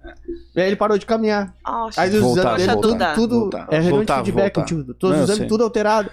[0.56, 1.52] E aí ele parou de caminhar.
[1.64, 3.66] Nossa, Aí os Voltar, exames dele, tudo, tudo voltar.
[3.70, 4.64] é Voltar, feedback, voltar.
[4.68, 5.46] tipo, todos Não, os eu exames sei.
[5.48, 6.10] tudo alterado.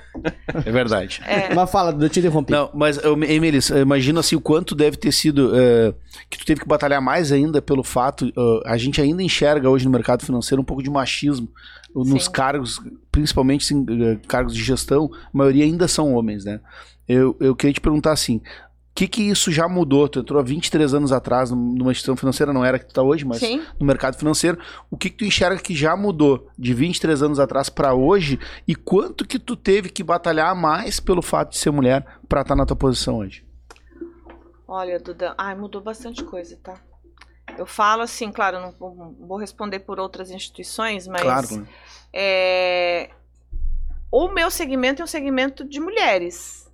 [0.65, 1.21] É verdade.
[1.25, 1.53] é.
[1.53, 2.51] Mas fala, eu te interrompi.
[2.51, 3.17] Não, mas, eu
[3.81, 5.93] imagino assim o quanto deve ter sido eh,
[6.29, 9.85] que tu teve que batalhar mais ainda pelo fato, eh, a gente ainda enxerga hoje
[9.85, 11.47] no mercado financeiro um pouco de machismo
[11.95, 12.31] nos Sim.
[12.31, 12.79] cargos,
[13.11, 16.59] principalmente eh, cargos de gestão, a maioria ainda são homens, né?
[17.07, 18.41] Eu, eu queria te perguntar assim, o
[18.95, 20.07] que que isso já mudou?
[20.07, 23.01] Tu entrou há 23 anos atrás num- numa instituição financeira, não era que tu tá
[23.01, 23.61] hoje, mas Sim.
[23.79, 24.57] no mercado financeiro,
[24.89, 28.75] o que, que tu enxerga que já mudou de 23 anos atrás pra hoje e
[28.75, 32.65] quanto que tu teve que batalhar mais pelo fato de ser mulher pra estar na
[32.65, 33.43] tua posição hoje?
[34.67, 36.75] Olha, Duda, ai, mudou bastante coisa, tá?
[37.57, 41.67] Eu falo assim, claro, não vou, responder por outras instituições, mas Claro, né?
[42.13, 43.09] é,
[44.11, 46.69] o meu segmento é um segmento de mulheres.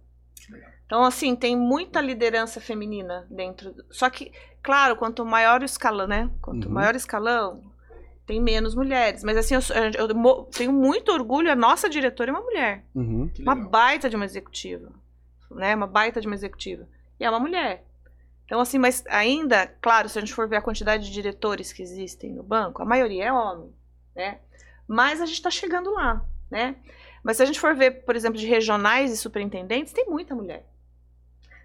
[0.85, 3.73] Então, assim, tem muita liderança feminina dentro.
[3.73, 4.31] do- Só que,
[4.63, 6.29] claro, quanto maior o escalão, né?
[6.41, 6.73] Quanto Uhum.
[6.73, 7.61] maior o escalão,
[8.25, 9.21] tem menos mulheres.
[9.23, 9.61] Mas, assim, eu,
[10.07, 12.85] eu mo- tenho muito orgulho, a nossa diretora é uma mulher.
[12.95, 13.29] Uhum.
[13.39, 14.89] Uma baita de uma executiva.
[15.51, 15.75] Né?
[15.75, 16.87] Uma baita de uma executiva.
[17.19, 17.83] E é uma mulher.
[18.47, 21.83] Então, assim, mas ainda, claro, se a gente for ver a quantidade de diretores que
[21.83, 23.75] existem no banco, a maioria é homem,
[24.15, 24.39] né?
[24.88, 26.77] Mas a gente está chegando lá, né?
[27.21, 30.65] Mas se a gente for ver, por exemplo, de regionais e superintendentes, tem muita mulher.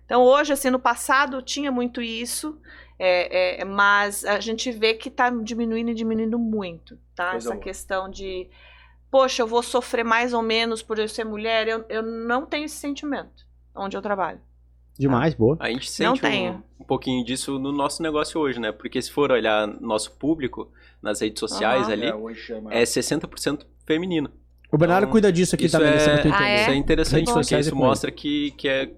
[0.04, 2.60] Então, hoje, assim, no passado tinha muito isso,
[2.98, 7.30] é, é, mas a gente vê que está diminuindo e diminuindo muito, tá?
[7.30, 7.62] Coisa Essa boa.
[7.62, 8.50] questão de,
[9.08, 12.64] poxa, eu vou sofrer mais ou menos por eu ser mulher, eu, eu não tenho
[12.64, 14.40] esse sentimento onde eu trabalho.
[14.98, 15.56] Demais, boa.
[15.60, 16.64] A gente sente um, tenho.
[16.80, 18.72] um pouquinho disso no nosso negócio hoje, né?
[18.72, 20.70] Porque se for olhar nosso público
[21.02, 21.92] nas redes sociais Aham.
[21.92, 22.06] ali,
[22.70, 24.30] é 60% feminino.
[24.70, 26.54] O Bernardo Então, cuida disso aqui isso também, é- pra tu Ah, entender.
[26.62, 28.90] Isso é interessante, Redes porque é isso mostra que, que é,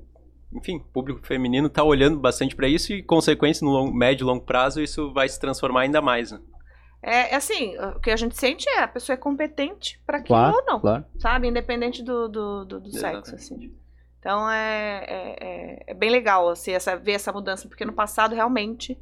[0.53, 4.45] enfim, público feminino tá olhando bastante para isso e, consequência, no longo, médio e longo
[4.45, 6.41] prazo, isso vai se transformar ainda mais, né?
[7.03, 10.39] É, é assim, o que a gente sente é a pessoa é competente para aquilo
[10.39, 11.05] Claro, ou não, claro.
[11.19, 11.49] sabe?
[11.49, 13.75] Independente do, do, do, do sexo, assim.
[14.25, 18.35] Então é, é, é- é bem legal assim, essa, ver essa mudança, porque no passado
[18.35, 18.97] realmente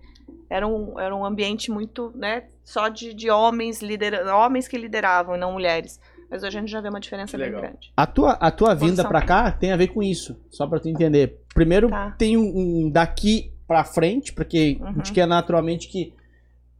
[0.51, 5.37] era um, era um ambiente muito, né, só de, de homens, lidera homens que lideravam
[5.37, 6.01] e não mulheres.
[6.29, 7.93] Mas hoje a gente já vê uma diferença bem grande.
[7.97, 10.89] A tua, a tua vinda pra cá tem a ver com isso, só pra tu
[10.89, 11.39] entender.
[11.55, 12.11] Primeiro, Tá.
[12.19, 15.15] tem um, um daqui pra frente, porque a gente Uhum.
[15.15, 16.13] quer naturalmente que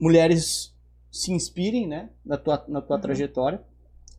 [0.01, 0.75] mulheres
[1.13, 3.03] se inspirem, né, na tua, na tua Uhum.
[3.03, 3.61] trajetória.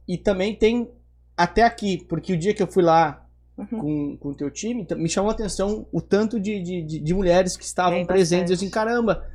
[0.08, 0.90] E também tem
[1.36, 3.23] até aqui, porque o dia que eu fui lá
[3.58, 4.18] Uhum.
[4.18, 7.56] com, o teu time, então, me chamou a atenção o tanto de, de, de- mulheres
[7.56, 8.50] que estavam Tem presentes.
[8.50, 9.28] Eu assim, caramba,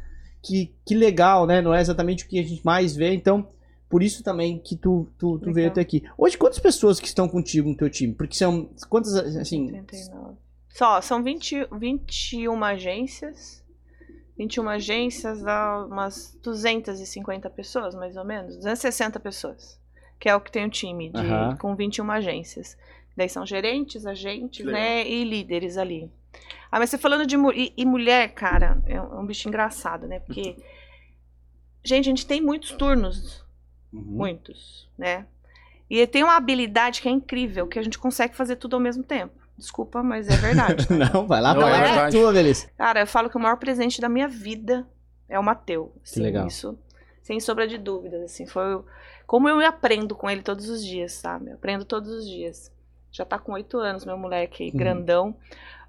[0.43, 1.61] que, que legal, né?
[1.63, 3.49] Não é exatamente o que a gente mais vê, então
[3.89, 6.03] por isso também que tu, tu, tu veio até aqui.
[6.17, 8.13] Hoje, quantas pessoas que estão contigo no teu time?
[8.13, 10.37] Porque são, quantas, assim, 39.
[10.69, 13.65] Só, são 20, 21 agências.
[14.37, 18.57] 21 agências dá umas 250 pessoas, mais ou menos.
[18.57, 19.81] 260 pessoas.
[20.21, 21.57] Que é o que tem o time, de, Aham.
[21.57, 22.77] com 21 agências.
[23.19, 24.81] Daí são gerentes, agentes, Legal.
[24.81, 25.05] né?
[25.09, 26.09] E líderes ali.
[26.71, 29.49] Ah, mas você falando de mu- e, e mulher, cara, é um, é um bicho
[29.49, 30.21] engraçado, né?
[30.21, 30.57] Porque.
[31.85, 33.45] gente, a gente tem muitos turnos.
[33.93, 34.03] Uhum.
[34.03, 35.27] Muitos, né?
[35.91, 39.03] E tem uma habilidade que é incrível, que a gente consegue fazer tudo ao mesmo
[39.03, 39.35] tempo.
[39.57, 40.87] Desculpa, mas é verdade.
[40.93, 42.17] Não, vai lá, Não, vai é lá, verdade.
[42.17, 42.71] tua, Beleza.
[42.77, 44.87] Cara, eu falo que o maior presente da minha vida
[45.29, 45.93] é o Mateu.
[46.05, 46.47] assim, legal.
[46.47, 46.79] Isso,
[47.23, 48.63] sem sombra de dúvidas, assim, foi
[49.27, 51.51] como eu aprendo com ele todos os dias, sabe?
[51.51, 52.71] Eu aprendo todos os dias.
[53.19, 54.77] Já tá com oito anos, meu moleque, Uhum.
[54.79, 55.37] grandão.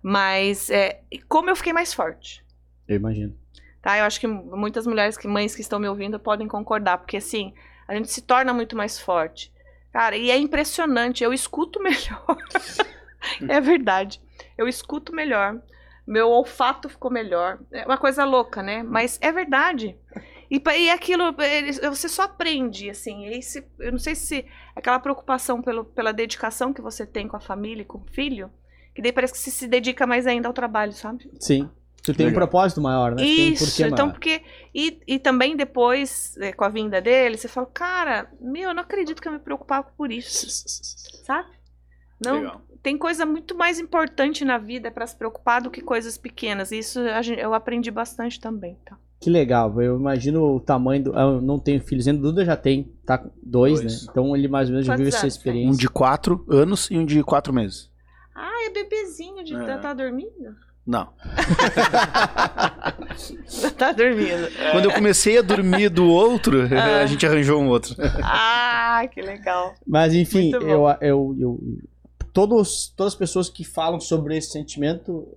[0.01, 2.43] Mas é, como eu fiquei mais forte.
[2.87, 3.35] Eu imagino.
[3.81, 3.97] Tá?
[3.99, 7.53] Eu acho que muitas mulheres, que mães que estão me ouvindo, podem concordar, porque assim,
[7.87, 9.53] a gente se torna muito mais forte.
[9.93, 12.37] Cara, e é impressionante, eu escuto melhor.
[13.47, 14.19] é verdade.
[14.57, 15.61] Eu escuto melhor.
[16.07, 17.59] Meu olfato ficou melhor.
[17.71, 18.81] É uma coisa louca, né?
[18.81, 19.95] Mas é verdade.
[20.49, 23.25] E, e aquilo, ele- você só aprende, assim.
[23.27, 27.37] e Esse, eu não sei se aquela preocupação pelo, pela dedicação que você tem com
[27.37, 28.51] a família, e com o filho,
[28.95, 31.29] que daí parece que você se dedica mais ainda ao trabalho, sabe?
[31.39, 31.69] Sim.
[32.01, 33.21] Tu tem um propósito maior, né?
[33.21, 34.13] Um Isso, porquê então maior.
[34.13, 34.41] porque.
[34.73, 38.81] E, e também depois, é, com a vinda dele, você fala, cara, meu, eu não
[38.81, 40.47] acredito que eu me preocupava por isso,
[41.25, 41.49] sabe?
[42.23, 42.61] Não, Legal.
[42.81, 46.71] tem coisa muito mais importante na vida para se preocupar do que coisas pequenas.
[46.71, 48.97] E Isso a gente- eu aprendi bastante também, tá?
[49.21, 51.13] Que legal, eu imagino o tamanho do.
[51.13, 54.05] Eu não tenho filhos ainda, o Duda já tem, tá com dois, Dois.
[54.05, 54.11] né?
[54.11, 55.69] Então ele mais ou menos já vive essa experiência.
[55.71, 57.89] Um de quatro anos e um de quatro meses.
[58.33, 59.77] Ah, é bebezinho de É.
[59.77, 60.55] tá dormindo?
[60.87, 61.09] Não.
[63.77, 64.47] tá dormindo.
[64.71, 67.01] Quando eu comecei a dormir do outro, Ah.
[67.01, 67.93] a gente arranjou um outro.
[68.23, 69.73] Ah, que legal.
[69.85, 71.59] Mas enfim, eu, eu, eu,
[72.39, 75.27] todos, todas as pessoas que falam sobre esse sentimento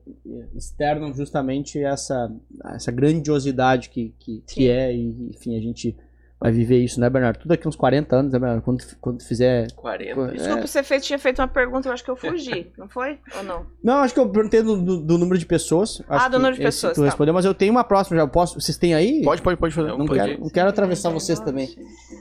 [0.55, 2.33] externam justamente essa,
[2.67, 5.97] essa grandiosidade que, que, que é, e enfim, a gente
[6.43, 7.39] vai viver isso, né, Bernardo?
[7.39, 8.63] Tudo daqui uns 40 anos, né, Bernardo?
[8.63, 9.69] Quando, quando fizer.
[9.77, 10.33] 40.
[10.33, 13.19] Desculpa, você fez, tinha feito uma pergunta, eu acho que eu fugi, não foi?
[13.37, 13.67] Ou não?
[13.83, 16.03] Não, acho que eu perguntei do, do- do número de pessoas.
[16.09, 17.07] Acho Ah, do que número de pessoas, Tu tá.
[17.07, 18.27] respondeu, mas eu tenho uma próxima já.
[18.27, 19.23] Posso, vocês têm aí?
[19.23, 19.89] Pode, pode, pode fazer.
[19.89, 20.19] Não, pode.
[20.21, 21.69] quero, não quero atravessar vocês também.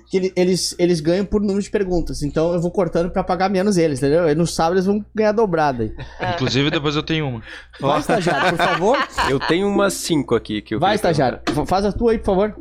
[0.10, 2.21] Que ele- eles, eles ganham por número de perguntas.
[2.21, 4.27] Então eu vou cortando pra pagar menos eles, entendeu?
[4.29, 5.93] E no sábado eles vão ganhar dobrada aí.
[6.19, 6.34] É.
[6.36, 7.41] Inclusive, depois eu tenho uma.
[7.79, 8.97] Vai, estagiário, por favor.
[9.29, 11.39] Eu tenho umas cinco aqui que eu Vai, estagiário.
[11.65, 12.55] Faz a tua aí, por favor.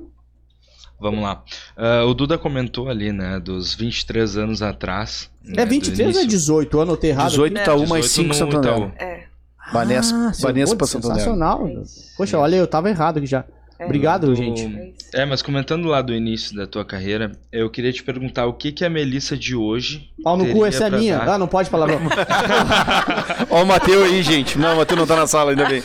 [1.00, 1.42] Vamos lá.
[1.76, 5.30] Ah, o Duda comentou ali, né, dos 23 anos atrás.
[5.42, 6.28] né, É do 23 ou é início.
[6.28, 6.76] 18?
[6.76, 7.30] Eu anotei errado.
[7.30, 7.62] 18 aqui.
[7.62, 8.70] Itaú mais 18 5 no Santo André.
[8.70, 8.92] Itaú.
[8.98, 9.24] É.
[9.72, 11.18] Vanessa, Ah, Vanessa pô, pra Santo André.
[11.20, 11.66] Sensacional.
[11.68, 11.82] É.
[12.16, 13.44] Poxa, olha, eu tava errado aqui já.
[13.80, 13.84] É.
[13.86, 14.94] Obrigado, Do- gente.
[15.14, 15.22] É.
[15.22, 18.70] É, mas comentando lá do início da tua carreira, eu queria te perguntar o que
[18.72, 21.18] que a Melissa de hoje Pau no cu, essa é minha.
[21.18, 21.34] dar?
[21.34, 21.98] Ah, não pode palavrão.
[23.48, 24.58] Ó o Matheus aí, gente.
[24.58, 25.82] Não, o Matheus não tá na sala, ainda bem.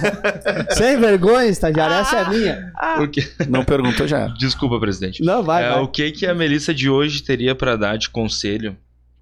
[0.76, 2.72] Sem vergonha, estagiário, essa é minha.
[2.76, 3.22] Ah, Porque...
[3.48, 4.26] Não perguntou já.
[4.38, 5.22] Desculpa, presidente.
[5.22, 5.80] Não, vai, É, vai.
[5.82, 8.76] o que que a Melissa de hoje teria pra dar de conselho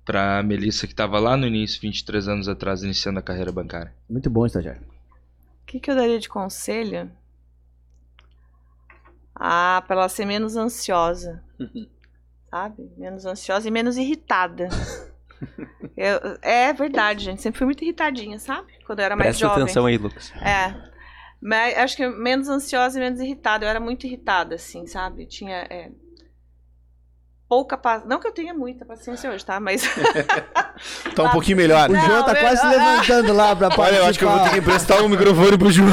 [0.04, 3.92] pra Melissa que tava lá no início, 23 anos atrás, iniciando a carreira bancária?
[4.08, 4.80] Muito bom, estagiário.
[4.80, 7.10] O que, que eu daria de conselho?
[9.38, 11.42] Ah, pra ela ser menos ansiosa.
[12.50, 12.90] Sabe?
[12.96, 14.68] Menos ansiosa e menos irritada.
[15.96, 17.42] Eu- é verdade, gente.
[17.42, 18.72] Sempre fui muito irritadinha, sabe?
[18.86, 19.62] Quando eu era mais Presta jovem.
[19.64, 20.32] atenção aí, Lucas.
[20.36, 20.74] É.
[21.40, 23.64] Mas acho que menos ansiosa e menos irritada.
[23.64, 25.26] Eu era muito irritada, assim, sabe?
[25.26, 25.66] Tinha.
[25.70, 25.90] é,
[27.48, 28.04] pouca paz.
[28.06, 29.60] Não que eu tenha muita paciência hoje, tá?
[29.60, 29.82] Mas.
[31.16, 31.90] Tá um pouquinho melhor.
[31.90, 34.30] O João tá eu- quase se ah, levantando lá pra Olha, eu acho que eu
[34.30, 35.88] vou ter que emprestar um microfone pro João.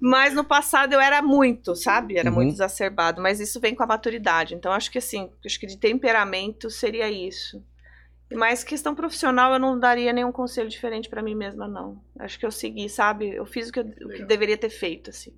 [0.00, 2.16] Mas no passado eu era muito, sabe?
[2.16, 2.36] Era Uhum.
[2.36, 3.20] muito exacerbado.
[3.20, 4.54] Mas isso vem com a maturidade.
[4.54, 7.62] Então acho que assim, acho que de temperamento seria isso.
[8.32, 12.00] Mas questão profissional eu não daria nenhum conselho diferente pra mim mesma, não.
[12.18, 13.34] Acho que eu segui, sabe?
[13.34, 15.32] Eu fiz o que, eu, o que deveria ter feito, assim.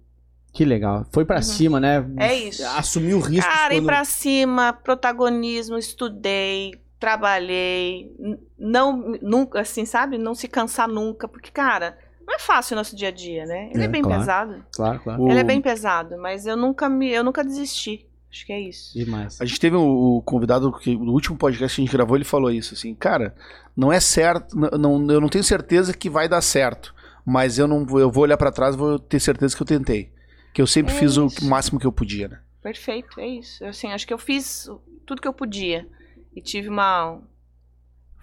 [0.53, 1.07] Que legal.
[1.12, 1.42] Foi pra Uhum.
[1.42, 2.05] cima, né?
[2.18, 2.66] É isso.
[2.66, 3.55] Assumiu riscos.
[3.55, 8.12] Cara, ir quando- pra cima, protagonismo, estudei, trabalhei,
[8.59, 10.18] não, nunca, assim, sabe?
[10.18, 11.96] Não se cansar nunca, porque, cara,
[12.31, 13.71] não é fácil o nosso dia a dia, né?
[13.75, 14.21] Ele é, É, bem claro.
[14.21, 14.64] pesado.
[14.73, 15.23] Claro, claro.
[15.23, 18.07] O- Ele é bem pesado, mas eu nunca me, eu nunca desisti.
[18.31, 18.97] Acho que é isso.
[18.97, 19.40] Demais.
[19.40, 22.25] A gente teve o, o convidado que no último podcast que a gente gravou, ele
[22.25, 23.35] falou isso assim, cara,
[23.77, 26.95] não é certo, não, eu não tenho certeza que vai dar certo,
[27.27, 29.66] mas eu não vou- eu vou olhar pra trás e vou ter certeza que eu
[29.66, 30.12] tentei,
[30.55, 31.45] que eu sempre É fiz o isso.
[31.45, 32.38] máximo que eu podia, né?
[32.62, 33.64] Perfeito, é isso.
[33.64, 35.88] Assim, acho que eu fiz o- tudo que eu podia
[36.37, 37.21] e tive uma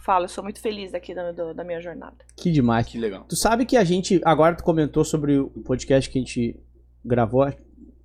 [0.07, 2.15] falo, eu sou muito feliz daqui da, do- da minha jornada.
[2.35, 2.87] Que demais.
[2.87, 3.25] Que legal.
[3.29, 4.19] Tu sabe que a gente.
[4.25, 6.59] Agora tu comentou sobre o podcast que a gente
[7.05, 7.51] gravou.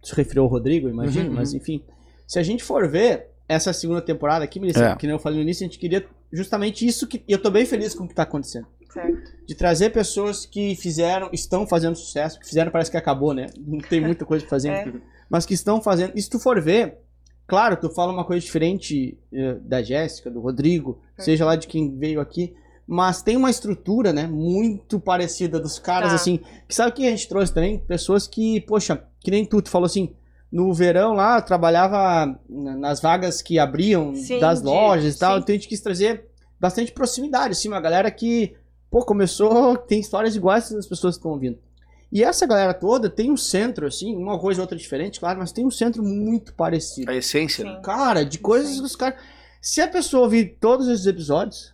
[0.03, 1.83] Tu se referiu ao Rodrigo, eu imagino, Uhum, mas enfim.
[2.27, 4.97] Se a gente for ver essa segunda temporada aqui, Melissa, É.
[4.97, 7.23] que nem eu falei no início, a gente queria justamente isso que.
[7.29, 8.67] E eu tô bem feliz com o que tá acontecendo.
[8.93, 9.33] Certo.
[9.47, 13.47] de trazer pessoas que fizeram, estão fazendo sucesso, que fizeram parece que acabou, né?
[13.59, 14.93] Não tem muita coisa pra fazer, É.
[15.31, 16.13] mas que estão fazendo.
[16.15, 16.99] E se tu for ver,
[17.47, 21.23] claro, tu fala uma coisa diferente eh, da Jéssica, do Rodrigo, É.
[21.23, 22.55] seja lá de quem veio aqui,
[22.87, 26.15] mas tem uma estrutura, né, muito parecida dos caras, Tá.
[26.17, 27.79] assim, que sabe quem a gente trouxe também?
[27.79, 30.15] Pessoas que, poxa, que nem tu, tu falou assim,
[30.51, 35.19] no verão lá, eu trabalhava na- nas vagas que abriam Sim, das de- lojas e
[35.19, 35.41] tal, sim.
[35.43, 36.27] então a gente quis trazer
[36.61, 38.55] bastante proximidade, assim, uma galera que,
[38.91, 41.59] pô, começou, tem histórias iguais das pessoas que estão ouvindo.
[42.13, 45.51] E essa galera toda tem um centro, assim, uma coisa ou outra diferente, claro, mas
[45.51, 47.11] tem um centro muito parecido.
[47.11, 47.81] A essência, né?
[47.83, 49.19] Cara, de coisas que os caras.
[49.63, 51.73] Se a pessoa ouvir todos esses episódios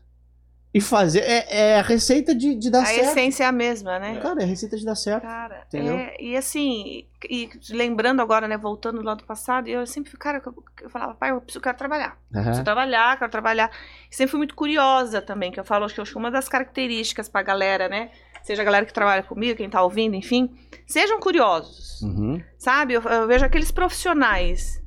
[0.73, 1.21] e fazer.
[1.21, 3.01] É, é a receita de, de dar A certo.
[3.11, 4.21] essência é a mesma, né?
[4.21, 5.23] Cara, é a receita de dar certo.
[5.23, 5.95] Cara, Entendeu?
[5.95, 10.43] é, e assim, e, e lembrando agora, né, voltando lá do passado, eu sempre, cara,
[10.45, 12.19] eu, eu falava, pai, eu preciso, quero trabalhar.
[12.31, 13.71] Preciso trabalhar, quero trabalhar.
[14.11, 16.49] E sempre fui muito curiosa também, que eu falo, acho que, acho que uma das
[16.49, 18.11] características pra galera, né,
[18.43, 20.51] seja a galera que trabalha comigo, quem tá ouvindo, enfim,
[20.87, 22.43] sejam curiosos, Uhum.
[22.59, 22.95] sabe?
[22.95, 24.83] Eu, eu vejo aqueles profissionais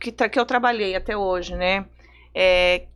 [0.00, 1.86] que, que, que eu trabalhei até hoje, né,
[2.34, 2.86] é,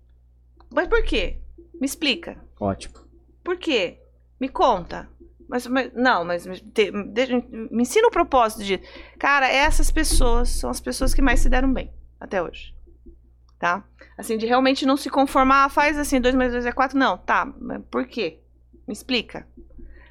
[0.72, 1.38] mas por quê?
[1.80, 2.36] Me explica.
[2.58, 2.94] Ótimo.
[3.44, 3.98] Por quê?
[4.40, 5.08] Me conta.
[5.48, 8.78] Mas, mas- não, mas me, te- deixa- me ensina o propósito de.
[9.18, 12.74] Cara, essas pessoas são as pessoas que mais se deram bem até hoje.
[13.58, 13.84] Tá?
[14.18, 16.98] Assim, de realmente não se conformar, ah, faz assim, 2 mais 2 é 4.
[16.98, 18.40] Não, tá, mas por quê?
[18.88, 19.46] Me explica.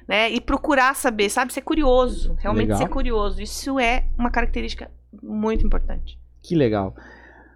[0.06, 0.30] Né?
[0.30, 1.52] E procurar saber, sabe?
[1.52, 2.36] Ser curioso.
[2.38, 2.78] Realmente Legal.
[2.78, 3.40] ser curioso.
[3.42, 4.90] Isso é uma característica
[5.22, 6.18] muito importante.
[6.42, 6.94] Que legal.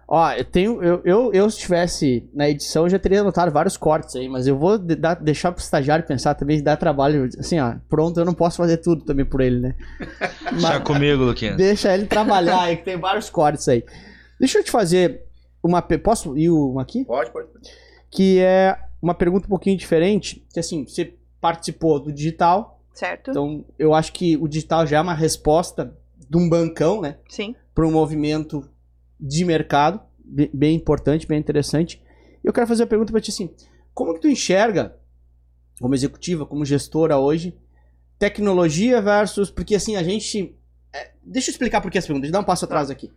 [0.07, 0.83] Ó, eu tenho.
[0.83, 4.45] Eu, eu, eu, se estivesse na edição, eu já teria anotado vários cortes aí, mas
[4.45, 7.29] eu vou de- deixar pro estagiário pensar também dar trabalho.
[7.39, 9.75] Assim, ó, pronto, eu não posso fazer tudo também por ele, né?
[10.51, 11.55] Deixa comigo, Luquinhas.
[11.55, 13.85] Deixa ele trabalhar aí, que tem vários cortes aí.
[14.37, 15.21] Deixa eu te fazer
[15.63, 15.81] uma.
[15.81, 17.05] Posso ir uma aqui?
[17.05, 17.47] Pode, pode.
[18.09, 20.45] Que é uma pergunta um pouquinho diferente.
[20.53, 23.31] Que assim, você participou do digital, Certo?
[23.31, 25.97] então eu acho que o digital já é uma resposta
[26.29, 27.17] de um bancão, né?
[27.27, 27.55] Sim.
[27.73, 28.69] Para um movimento
[29.19, 32.01] de mercado, be- bem importante, bem interessante.
[32.43, 33.49] E eu quero fazer uma pergunta para ti assim:
[33.93, 34.95] como que tu enxerga,
[35.79, 37.57] como executiva, como gestora hoje,
[38.19, 39.49] tecnologia versus.
[39.49, 40.55] Porque assim, a gente.
[40.93, 43.11] é, deixa eu explicar por que essa pergunta, deixa eu dar um passo atrás aqui.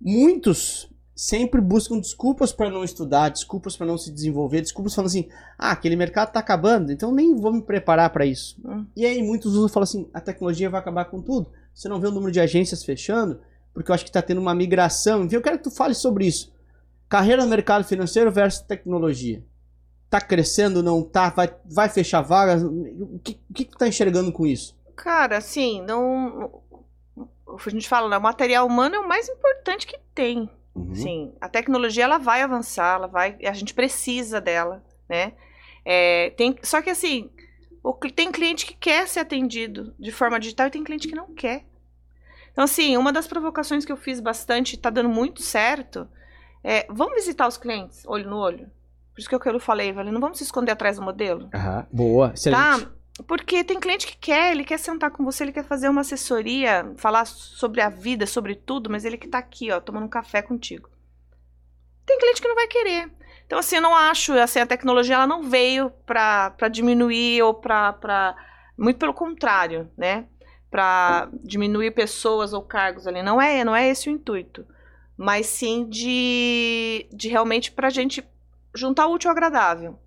[0.00, 5.28] Muitos sempre buscam desculpas para não estudar, desculpas para não se desenvolver, desculpas falando assim:
[5.58, 8.60] ah, aquele mercado tá acabando, então nem vou me preparar para isso.
[8.64, 8.86] Hum.
[8.96, 11.50] E aí muitos usam falam assim: a tecnologia vai acabar com tudo.
[11.74, 13.40] Você não vê o número de agências fechando,
[13.72, 15.24] porque eu acho que está tendo uma migração.
[15.24, 16.52] Enfim, eu quero que tu fale sobre isso.
[17.08, 19.44] Carreira no mercado financeiro versus tecnologia.
[20.08, 21.30] Tá crescendo, não tá?
[21.30, 22.62] Vai, vai fechar vagas?
[22.62, 24.76] O que, o que tu tá enxergando com isso?
[24.94, 26.62] Cara, assim, não.
[27.48, 28.18] A gente fala, né?
[28.18, 30.50] O material humano é o mais importante que tem.
[30.74, 30.94] Uhum.
[30.94, 35.32] Sim, a tecnologia ela vai avançar, ela vai, a gente precisa dela, né?
[35.84, 37.30] É, tem, só que assim,
[37.82, 41.34] o tem cliente que quer ser atendido de forma digital e tem cliente que não
[41.34, 41.64] quer.
[42.52, 46.08] Então assim, uma das provocações que eu fiz bastante, e tá dando muito certo,
[46.64, 48.70] é vamos visitar os clientes olho no olho.
[49.12, 51.50] Por isso que eu, que eu falei, velho, não vamos se esconder atrás do modelo.
[51.52, 52.84] Aham, Boa, excelente.
[52.84, 52.92] Tá?
[53.26, 56.92] Porque tem cliente que quer, ele quer sentar com você, ele quer fazer uma assessoria,
[56.96, 60.40] falar sobre a vida, sobre tudo, mas ele que tá aqui, ó, tomando um café
[60.40, 60.88] contigo.
[62.06, 63.10] Tem cliente que não vai querer.
[63.46, 68.34] Então, assim, eu não acho, assim, a tecnologia ela não veio pra diminuir ou pra.
[68.78, 70.26] Muito pelo contrário, né?
[70.70, 73.22] Pra diminuir pessoas ou cargos ali.
[73.22, 74.66] Não é, não é esse o intuito.
[75.18, 78.24] Mas sim de, de realmente pra gente
[78.74, 79.98] juntar o útil ao agradável.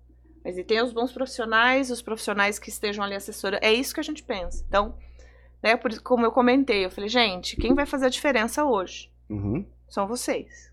[0.46, 3.64] Mas e tem os bons profissionais, os profissionais que estejam ali assessorando.
[3.64, 4.64] É isso que a gente pensa.
[4.68, 4.94] Então,
[5.60, 9.66] né, por como eu comentei, eu falei, gente, quem vai fazer a diferença hoje Uhum.
[9.88, 10.70] são vocês.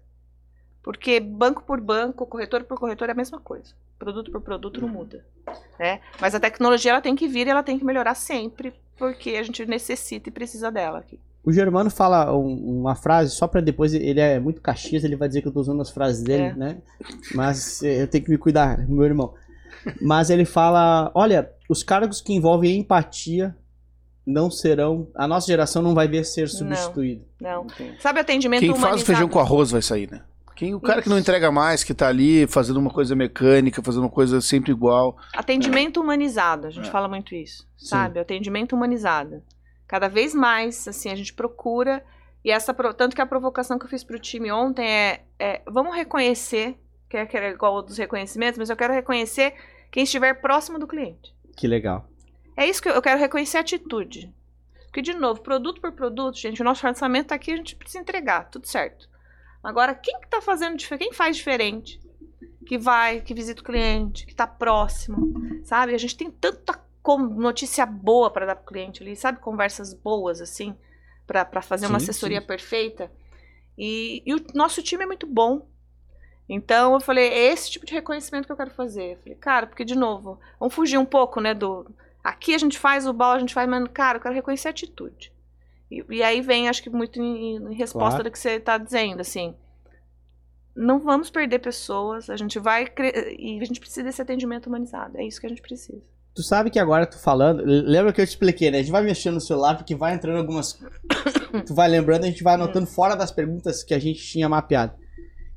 [0.84, 3.74] Porque banco por banco, corretor por corretor é a mesma coisa.
[3.98, 5.26] Produto por produto não muda.
[5.80, 6.02] Né?
[6.22, 9.42] Mas a tecnologia ela tem que vir e ela tem que melhorar sempre, porque a
[9.42, 11.20] gente necessita e precisa dela aqui.
[11.44, 15.28] O Germano fala um- uma frase, só pra depois, ele é muito caxias, ele vai
[15.28, 16.54] dizer que eu tô usando as frases dele, É.
[16.54, 16.78] né?
[17.34, 19.34] Mas eh, eu tenho que me cuidar, meu irmão.
[20.02, 23.56] Mas ele fala, olha, os cargos que envolvem empatia
[24.26, 27.26] não serão, a nossa geração não vai ver ser substituído.
[27.42, 27.68] Não.
[28.00, 29.06] Sabe atendimento Quem faz o humanizado?
[29.06, 30.22] feijão com arroz vai sair, né?
[30.56, 31.24] Quem, o cara que não Isso.
[31.24, 35.18] entrega mais, que tá ali fazendo uma coisa mecânica, fazendo uma coisa sempre igual.
[35.36, 36.92] Atendimento humanizado, a gente É.
[36.92, 37.88] fala muito isso, Sim.
[37.88, 38.20] sabe?
[38.20, 39.42] Atendimento humanizado.
[39.88, 42.04] Cada vez mais, assim, a gente procura,
[42.46, 45.96] e essa, tanto que a provocação que eu fiz pro time ontem é, é, vamos
[45.96, 46.78] reconhecer,
[47.10, 49.54] que é, que é igual dos reconhecimentos, mas eu quero reconhecer
[49.94, 51.34] quem estiver próximo do cliente.
[51.56, 52.06] Que legal.
[52.58, 54.34] É isso que eu, quero reconhecer a atitude.
[54.88, 58.00] Porque, de novo, produto por produto, gente, o nosso orçamento tá aqui, a gente precisa
[58.00, 59.10] entregar, tudo certo.
[59.64, 61.04] Agora, quem que tá fazendo diferente?
[61.06, 62.04] Quem faz diferente?
[62.64, 65.34] que vai, que visita o cliente, que tá próximo,
[65.64, 65.94] sabe?
[65.94, 66.82] A gente tem tanta
[67.38, 69.40] notícia boa para dar pro cliente ali, sabe?
[69.40, 70.76] Conversas boas, assim,
[71.28, 72.48] para fazer uma Sim, assessoria sim.
[72.48, 73.12] perfeita.
[73.78, 75.68] E, e o nosso time é muito bom.
[76.48, 79.14] Então eu falei, é esse tipo de reconhecimento que eu quero fazer.
[79.14, 81.86] Eu falei, cara, porque de novo, vamos fugir um pouco, né, do
[82.24, 84.72] aqui a gente faz o bal, a gente faz, mas cara, eu quero reconhecer a
[84.72, 85.32] atitude.
[85.90, 88.24] E, e aí vem, acho que muito em, em resposta Claro.
[88.26, 89.54] do que você tá dizendo, assim,
[90.76, 95.18] não vamos perder pessoas, a gente vai cre- e a gente precisa desse atendimento humanizado.
[95.18, 96.02] É isso que a gente precisa.
[96.36, 98.80] Tu sabe que agora tu falando, lembra que eu te expliquei, né?
[98.80, 100.74] A gente vai mexendo no celular porque vai entrando algumas.
[101.68, 104.96] tu vai lembrando, a gente vai anotando fora das perguntas que a gente tinha mapeado.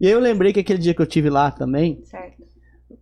[0.01, 2.43] E aí eu lembrei que aquele dia que eu tive lá também, Certo.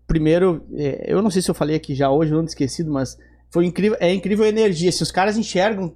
[0.06, 3.16] primeiro, é, eu não sei se eu falei aqui já hoje, eu não esquecido, mas
[3.50, 4.90] foi incrível, é incrível a energia.
[4.92, 5.92] Se os caras enxergam.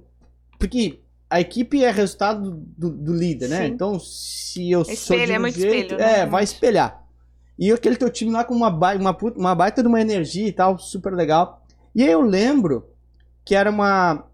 [0.57, 3.65] Porque a equipe é resultado do, do líder, né?
[3.67, 3.71] Sim.
[3.73, 6.19] Então, se eu sou Espelho, de é um muito jeito, espelho, né?
[6.21, 7.05] É, vai espelhar.
[7.57, 10.51] E aquele teu time lá com uma, ba- uma, uma baita de uma energia e
[10.51, 11.65] tal, super legal.
[11.95, 12.87] E aí eu lembro
[13.45, 14.25] que era uma.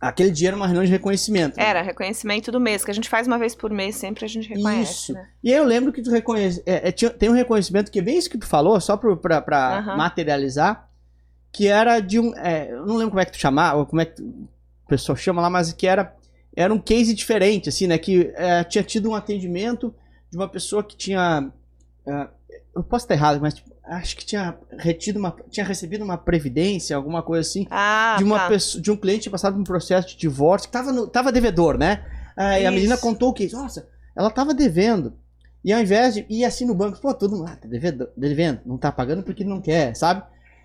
[0.00, 1.56] Aquele dia era uma reunião de reconhecimento.
[1.56, 1.64] né?
[1.64, 4.48] Era reconhecimento do mês, que a gente faz uma vez por mês, sempre a gente
[4.48, 5.12] reconhece, Isso.
[5.12, 5.28] né?
[5.42, 6.62] E aí eu lembro que tu reconhece.
[6.64, 9.96] é, é, tem um reconhecimento que é bem isso que tu falou, só Aham.
[9.96, 10.88] materializar,
[11.52, 12.32] que era de um.
[12.36, 14.48] é, eu não lembro como é que tu chamava, como é que o
[14.88, 16.14] pessoal chama lá, mas que era,
[16.54, 17.98] era um case diferente, assim, né?
[17.98, 19.92] Que é, tinha tido um atendimento
[20.30, 21.50] de uma pessoa que tinha.
[22.06, 22.28] é,
[22.74, 25.34] eu posso estar errado, mas tipo, acho que tinha retido uma.
[25.50, 28.48] Tinha recebido uma previdência, alguma coisa assim Ah, de uma tá.
[28.48, 31.78] pessoa, de um cliente passado por um processo de divórcio, que tava, no, tava devedor,
[31.78, 32.04] né?
[32.36, 33.50] Aí a menina contou o que?
[33.52, 35.14] Nossa, ela tava devendo.
[35.64, 38.60] E ao invés de ir assim no banco, pô, todo mundo, ah, tá devendo, devendo,
[38.64, 40.22] não tá pagando porque não quer, sabe?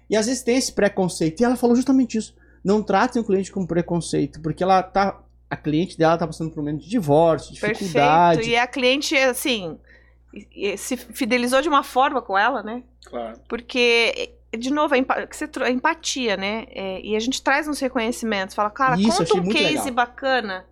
[0.09, 1.41] E às vezes tem esse preconceito.
[1.41, 2.35] E ela falou justamente isso.
[2.63, 5.19] Não tratem o cliente com preconceito, porque ela tá.
[5.49, 8.37] A cliente dela tá passando por um momento de divórcio, dificuldade.
[8.37, 8.55] Perfeito.
[8.55, 9.77] E a cliente, assim,
[10.77, 12.83] se fidelizou de uma forma com ela, né?
[13.05, 13.39] Claro.
[13.47, 16.65] Porque, de novo, a, empatia, né?
[16.69, 18.55] É, e a gente traz uns reconhecimentos.
[18.55, 19.91] Fala, cara, Isso, conta um case legal.
[19.91, 20.65] bacana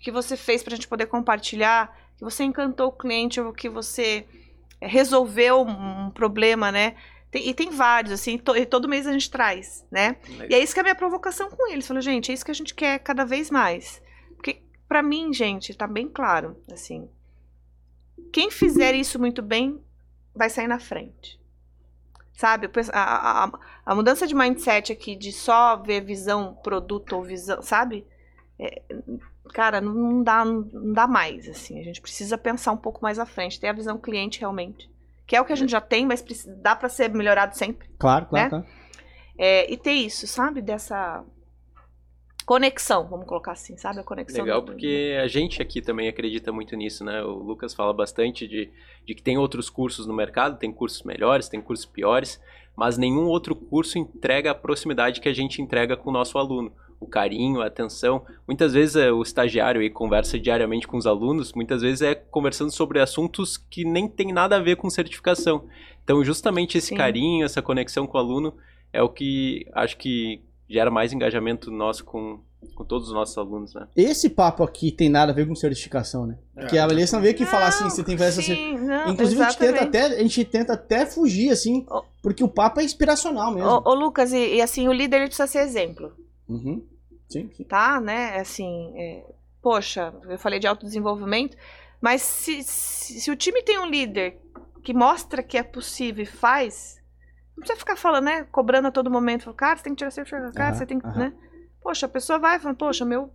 [0.00, 4.26] que você fez pra gente poder compartilhar, que você encantou o cliente ou que você
[4.80, 6.94] resolveu um, problema, né?
[7.30, 10.16] Tem- e tem vários, assim, to- e todo mês a gente traz, né?
[10.48, 11.86] E é isso que é a minha provocação com eles.
[11.86, 14.00] Falei, gente, é isso que a gente quer cada vez mais.
[14.36, 17.08] Porque, pra mim, gente, tá bem claro, assim.
[18.32, 19.80] Quem fizer isso muito bem
[20.34, 21.40] vai sair na frente.
[22.32, 22.68] Sabe?
[22.92, 23.50] A, a-
[23.86, 28.04] a- mudança de mindset aqui, de só ver visão produto ou visão, sabe?
[28.58, 28.82] É,
[29.52, 31.78] cara, não, dá, não dá mais, assim.
[31.80, 34.90] A gente precisa pensar um pouco mais à frente, ter a visão cliente realmente.
[35.26, 37.88] Que é o que a gente já tem, mas precisa- dá pra ser melhorado sempre.
[37.98, 38.50] Claro, claro, né?
[38.50, 38.66] claro.
[39.38, 40.60] É, e ter isso, sabe?
[40.60, 41.24] Dessa
[42.44, 44.00] conexão, vamos colocar assim, sabe?
[44.00, 44.44] A conexão.
[44.44, 47.22] Legal, do- porque a gente aqui também acredita muito nisso, né?
[47.22, 48.70] O Lucas fala bastante de,
[49.06, 52.40] de que tem outros cursos no mercado, tem cursos melhores, tem cursos piores,
[52.76, 56.72] mas nenhum outro curso entrega a proximidade que a gente entrega com o nosso aluno.
[57.00, 58.24] O carinho, a atenção.
[58.46, 62.70] Muitas vezes é, o estagiário aí conversa diariamente com os alunos, muitas vezes é conversando
[62.70, 65.66] sobre assuntos que nem tem nada a ver com certificação.
[66.02, 66.96] Então, justamente esse Sim.
[66.96, 68.54] carinho, essa conexão com o aluno
[68.92, 70.40] é o que acho que
[70.74, 72.40] gera mais engajamento nosso com,
[72.74, 73.86] com todos os nossos alunos, né?
[73.94, 76.36] Esse papo aqui tem nada a ver com certificação, né?
[76.52, 79.12] Porque a Melissa não veio aqui falar assim, Não, você tem que fazer essa não,
[79.12, 82.02] Inclusive, a gente, tenta até, a gente tenta até fugir, assim, Ô.
[82.20, 83.70] porque o papo é inspiracional mesmo.
[83.70, 86.12] Ô, ô, Lucas, e, e assim, o líder ele precisa ser exemplo,
[86.46, 86.84] Uhum.
[87.28, 87.64] Sim, sim.
[87.64, 88.00] tá?
[88.00, 88.36] Né?
[88.38, 89.24] Assim, é,
[89.62, 91.56] poxa, eu falei de autodesenvolvimento,
[92.00, 94.38] mas se, se, se o time tem um líder
[94.82, 97.00] que mostra que é possível e faz,
[97.56, 98.44] não precisa ficar falando, né?
[98.50, 101.06] Cobrando a todo momento, falando, cara, você tem que tirar seu cara, você tem que,
[101.06, 101.32] né?
[101.80, 103.32] Poxa, a pessoa vai falando, poxa, meu,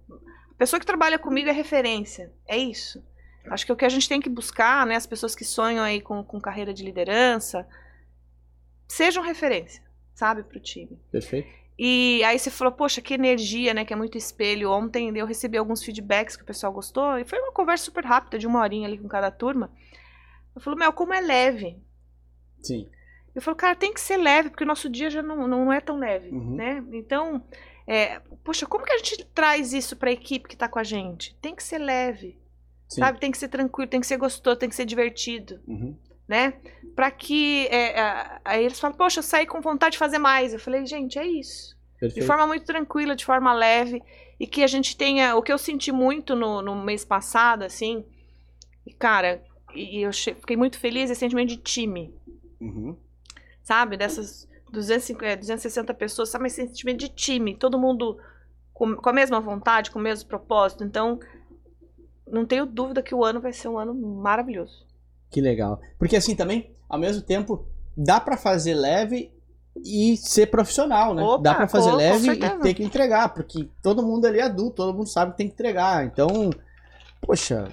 [0.52, 3.04] a pessoa que trabalha comigo é referência, é isso.
[3.50, 6.02] Acho que o que a gente tem que buscar, né, as pessoas que sonham aí
[6.02, 7.68] com, com carreira de liderança,
[8.88, 9.82] sejam referência,
[10.14, 11.00] sabe, pro time.
[11.12, 11.60] Perfeito.
[11.82, 13.86] E aí você falou, poxa, que energia, né?
[13.86, 14.70] Que é muito espelho.
[14.70, 17.18] Ontem eu recebi alguns feedbacks que o pessoal gostou.
[17.18, 19.72] E foi uma conversa super rápida, de uma horinha ali com cada turma.
[20.54, 21.82] Eu falo, Mel, como é leve.
[22.62, 22.90] Sim.
[23.40, 25.80] Eu falo, cara, tem que ser leve, porque o nosso dia já não, não é
[25.80, 26.56] tão leve, Uhum.
[26.56, 26.84] né?
[26.92, 27.42] Então,
[27.88, 31.34] é, poxa, como que a gente traz isso pra equipe que tá com a gente?
[31.42, 32.38] Tem que ser leve,
[32.88, 33.00] Sim.
[33.00, 33.20] sabe?
[33.20, 35.96] Tem que ser tranquilo, tem que ser gostoso, tem que ser divertido Uhum.
[36.28, 36.54] né?
[36.96, 37.68] Pra que.
[37.72, 40.54] é, a- aí eles falam, poxa, eu saí com vontade de fazer mais.
[40.54, 41.78] Eu falei, gente, é isso.
[41.94, 42.28] De Perfeito.
[42.28, 44.04] forma muito tranquila, de forma leve.
[44.40, 45.36] E que a gente tenha.
[45.36, 48.06] O que eu senti muito no, no mês passado, assim.
[48.86, 49.42] E, cara,
[49.74, 52.14] e, eu fiquei muito feliz esse sentimento de time,
[52.62, 52.96] Uhum.
[53.70, 53.98] Sabe?
[53.98, 56.48] Dessas 250, é, 260 pessoas, sabe?
[56.48, 57.56] Esse sentimento de time.
[57.56, 58.18] Todo mundo
[58.74, 60.84] com, com a mesma vontade, com o mesmo propósito.
[60.84, 61.20] Então,
[62.28, 64.88] não tenho dúvida que o ano vai ser um ano maravilhoso.
[65.30, 65.80] Que legal.
[66.00, 69.32] Porque assim também, ao mesmo tempo, dá pra fazer leve
[69.86, 71.22] e ser profissional, né?
[71.22, 74.78] Opa, dá pra fazer leve e ter que entregar, porque todo mundo ali é adulto,
[74.78, 76.06] todo mundo sabe que tem que entregar.
[76.06, 76.50] Então,
[77.22, 77.72] poxa,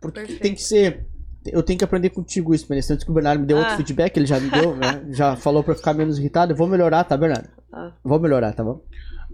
[0.00, 0.42] porque Perfeito.
[0.42, 1.06] tem que ser.
[1.52, 2.94] Eu tenho que aprender contigo isso, Melissa.
[2.94, 3.76] Antes que o Bernardo me deu outro Ah.
[3.76, 5.04] feedback, ele já me deu, né?
[5.10, 6.52] Já falou pra ficar menos irritado.
[6.52, 7.48] Eu vou melhorar, tá, Bernardo?
[7.72, 7.92] Ah.
[8.04, 8.80] Vou melhorar, tá bom?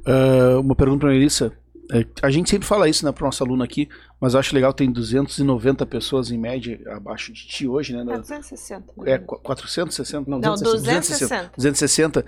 [0.07, 1.53] Ah, uma pergunta pra Melissa.
[1.93, 3.89] É, a gente sempre fala isso, né, pro nosso aluno aqui,
[4.21, 8.01] mas eu acho legal, tem 290 pessoas em média abaixo de ti hoje, né?
[8.01, 8.85] É na- 260.
[9.05, 10.31] É, qu- 460?
[10.31, 11.01] Não, Não, 260.
[11.01, 11.51] 260.
[11.57, 12.25] 260.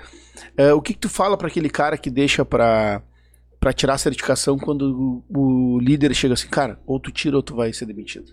[0.56, 3.00] É, o que, que tu fala pra aquele cara que deixa pra,
[3.58, 7.42] pra tirar a certificação quando o, o líder chega assim, cara, ou tu tira ou
[7.42, 8.32] tu vai ser demitido?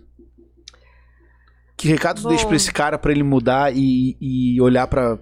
[1.81, 2.29] Que recado Bom.
[2.29, 5.17] deixa pra esse cara pra ele mudar e, e olhar para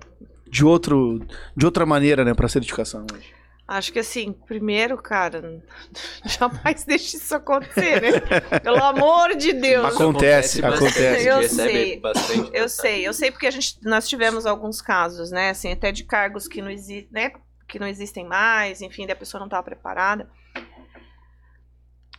[0.46, 3.34] de outro de outra maneira, né, pra certificação hoje?
[3.66, 5.64] Acho que assim, primeiro, cara,
[6.26, 8.60] jamais deixe isso acontecer, né?
[8.60, 9.86] Pelo amor de Deus.
[9.86, 11.30] Acontece, acontece.
[11.30, 12.00] a Eu recebe sei.
[12.02, 12.52] bastante.
[12.54, 15.52] Eu sei, eu sei porque a gente, nós tivemos alguns casos, né?
[15.52, 17.32] Assim, até de cargos que não existem, né?
[17.70, 20.30] Que não existem mais, enfim, da pessoa não estava preparada.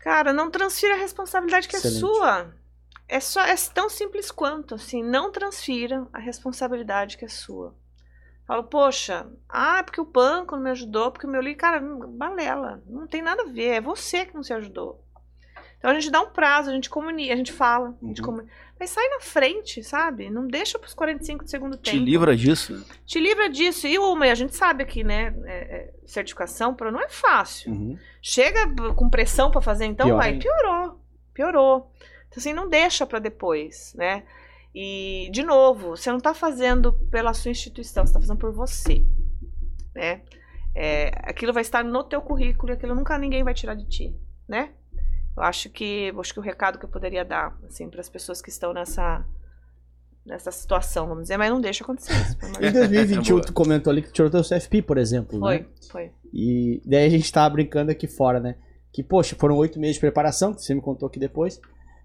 [0.01, 1.97] Cara, não transfira a responsabilidade que Excelente.
[1.99, 2.60] é sua.
[3.13, 7.75] É só é tão simples quanto, assim, não transfira a responsabilidade que é sua.
[8.47, 11.81] Falo, poxa, ah, é porque o banco não me ajudou, porque o meu li, cara,
[11.81, 15.05] não- balela, não tem nada a ver, é você que não se ajudou.
[15.79, 18.27] Então a gente dá um prazo, a gente comunica, a gente fala, a gente Uhum.
[18.27, 18.53] comunica.
[18.79, 20.31] Mas sai na frente, sabe?
[20.31, 22.05] Não deixa pros 45 do segundo Te tempo.
[22.05, 22.85] livra disso?
[23.07, 23.87] Te livra disso.
[23.87, 25.35] E uma, e a gente sabe aqui, né?
[25.47, 27.73] é, é, certificação pro não é fácil.
[27.73, 27.99] Uhum.
[28.23, 30.31] Chega com pressão pra fazer, então Pior vai.
[30.31, 30.43] ainda.
[30.45, 31.01] Piorou.
[31.35, 31.93] Piorou.
[32.31, 34.23] Então, assim, não deixa pra depois, né?
[34.73, 39.05] E, de novo, você não tá fazendo pela sua instituição, você tá fazendo por você,
[39.95, 40.23] né?
[40.73, 44.17] É, aquilo vai estar no teu currículo e aquilo nunca ninguém vai tirar de ti,
[44.49, 44.71] né?
[45.37, 48.41] Eu acho que, acho que o recado que eu poderia dar, assim, para as pessoas
[48.41, 49.27] que estão nessa
[50.25, 52.37] nessa situação, vamos dizer, mas não deixa acontecer isso.
[52.59, 52.89] Em Deus.
[52.89, 53.47] 2021, Boa.
[53.47, 55.65] tu comentou ali que tirou teu CFP, por exemplo, né?
[55.91, 56.13] Foi, foi.
[56.33, 58.57] E daí a gente tava brincando aqui fora, né?
[58.93, 61.61] Que, poxa, foram oito meses de preparação, que você me contou aqui depois.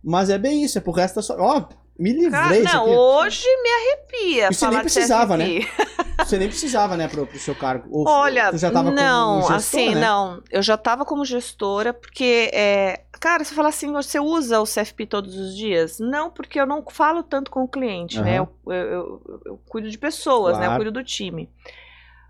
[0.06, 1.36] Mas é bem isso, é pro resto da sua.
[1.42, 1.64] Ó,
[1.98, 4.50] me livrei Cara, não, hoje me arrepia.
[4.52, 5.68] E você nem de precisava, CFP.
[6.26, 7.90] Você nem precisava, né, pro, pro seu cargo.
[7.92, 10.02] Ou, Olha, tu já tava não, como gestora, assim, né?
[10.02, 10.42] não.
[10.50, 15.08] Eu já tava como gestora, porque, é, cara, você fala assim, você usa o CFP
[15.08, 16.00] todos os dias?
[16.00, 18.40] Não, porque eu não falo tanto com o cliente, né?
[18.40, 18.48] Aham.
[18.66, 18.90] Eu, eu-
[19.28, 20.64] eu- eu cuido de pessoas, né?
[20.64, 20.84] Eu Claro.
[20.84, 21.50] cuido do time.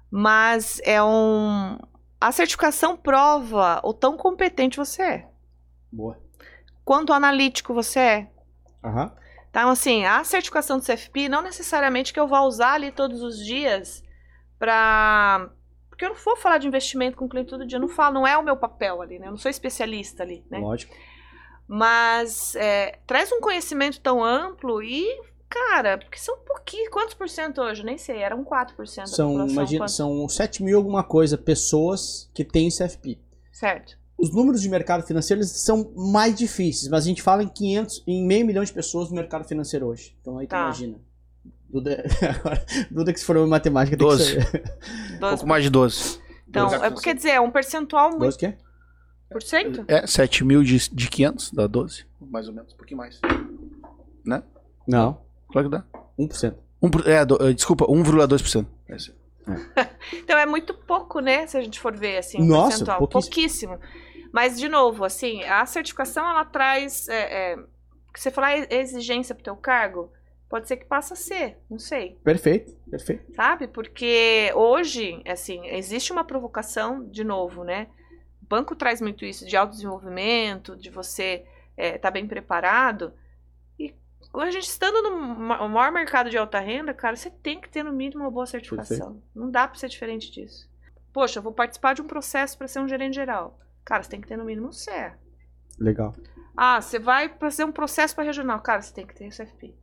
[0.10, 1.78] Mas é um...
[2.20, 5.28] A certificação prova o tão competente você é.
[5.92, 6.18] Boa.
[6.86, 8.32] Quanto analítico você é.
[8.84, 9.12] Aham.
[9.50, 13.44] Então, assim, a certificação do CFP não necessariamente que eu vá usar ali todos os
[13.44, 14.04] dias
[14.60, 15.50] pra.
[15.90, 18.14] Porque eu não vou falar de investimento com o cliente todo dia, eu não falo,
[18.16, 19.28] não é o meu papel ali, né?
[19.28, 20.60] Eu não sou especialista ali, né?
[20.60, 20.94] Lógico.
[21.68, 25.08] Mas é, traz um conhecimento tão amplo e,
[25.50, 26.90] cara, porque são pouquinhos.
[26.90, 27.84] Quantos por cento hoje?
[27.84, 29.48] Nem sei, eram 4% da São, população.
[29.54, 29.92] imagina, quanto?
[29.92, 33.18] são 7 mil alguma coisa pessoas que têm CFP.
[33.54, 33.98] Certo.
[34.18, 38.04] Os números de mercado financeiro eles são mais difíceis, mas a gente fala em 500,
[38.08, 40.16] em meio milhão de pessoas no mercado financeiro hoje.
[40.22, 40.64] Então aí tu Tá.
[40.66, 40.98] imagina.
[41.70, 42.04] Duda,
[42.40, 44.36] agora, Duda que se formou em matemática tem Doze.
[44.38, 44.64] que saber.
[45.16, 45.20] Um 12.
[45.36, 46.20] pouco mais de 12.
[46.48, 46.84] Então, Doze.
[46.86, 48.22] é porque dizer, é um percentual muito.
[48.22, 48.54] 12 o quê?
[49.30, 49.84] Por cento?
[49.88, 53.20] É, 7 mil de, de 500 dá 12, mais ou menos, um pouquinho mais.
[54.26, 54.42] Né?
[54.88, 55.20] Não,
[55.52, 55.84] Claro que dá.
[56.18, 56.56] 1%.
[56.82, 58.66] Um, por- é, do- eh, desculpa, 1,2%.
[58.88, 59.14] É isso.
[60.14, 61.46] Então é muito pouco, né?
[61.48, 62.98] Se a gente for ver assim, um Nossa, percentual.
[63.08, 63.78] pouquíssimo.
[63.78, 63.80] Pouquíssimo.
[64.36, 67.08] Mas, de novo, assim, a certificação ela traz.
[67.08, 67.58] É, é,
[68.14, 70.12] você falar é exigência pro teu cargo,
[70.50, 72.20] pode ser que passe a ser, não sei.
[72.22, 73.34] Perfeito, perfeito.
[73.34, 73.66] Sabe?
[73.70, 77.88] Porque hoje, assim, existe uma provocação, de novo, né?
[78.44, 81.46] O banco traz muito isso de autodesenvolvimento, de você
[81.78, 83.14] estar bem preparado.
[83.80, 83.96] E
[84.34, 87.84] a gente estando no ma- maior mercado de alta renda, cara, você tem que ter
[87.84, 89.22] no mínimo uma boa certificação.
[89.34, 90.70] Não dá pra ser diferente disso.
[91.14, 93.58] Poxa, eu vou participar de um processo para ser um gerente geral.
[93.86, 95.12] Cara, você tem que ter no mínimo um CE.
[95.80, 96.14] Legal.
[96.58, 98.60] Ah, você vai fazer um processo para regional.
[98.62, 99.76] Cara, você tem que ter o CFP.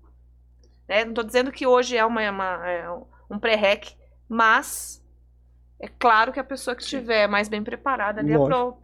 [0.89, 1.05] Né?
[1.05, 2.91] Não tô dizendo que hoje é, uma, uma- é
[3.31, 3.95] um pré-rec,
[4.29, 5.03] mas
[5.81, 8.79] é claro que a pessoa que estiver mais bem preparada, ali, a, pro-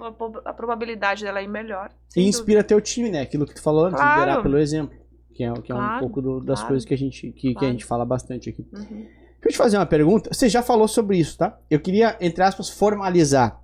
[0.45, 1.91] a a probabilidade dela ir melhor.
[2.17, 3.23] E inspira teu time, né?
[3.23, 4.21] Aquilo que tu falou antes, Claro.
[4.21, 4.97] liderar pelo exemplo.
[5.35, 6.69] Que é, que é um Claro, pouco do- das claro.
[6.75, 8.63] coisas que a, gente, que, que a gente fala bastante aqui.
[8.63, 8.93] dúvida.
[8.93, 9.03] Uhum.
[9.03, 10.31] Deixa eu te fazer uma pergunta.
[10.35, 11.57] Você já falou sobre isso, tá?
[11.71, 13.61] Eu queria, entre aspas, formalizar.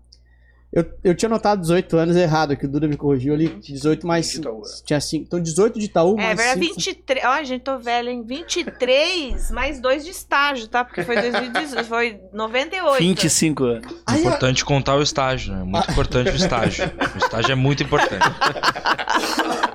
[0.76, 3.46] Eu, eu tinha notado 18 anos errado, aqui o Duda me corrigiu ali.
[3.60, 4.28] 18 mais.
[4.28, 5.24] De Itaú, cinco- Tinha 5.
[5.24, 7.24] Então 18 de Itaú, É, mais verdade, cinco- 23.
[7.24, 8.24] Ai, gente, tô velha, hein?
[8.26, 10.84] 23 mais 2 de estágio, tá?
[10.84, 12.98] Porque foi 2018, foi 98.
[12.98, 13.94] 25 anos.
[14.04, 15.62] Aí, ó, Importante contar o estágio, né?
[15.62, 16.84] Muito importante o estágio.
[17.14, 18.24] O estágio é muito importante.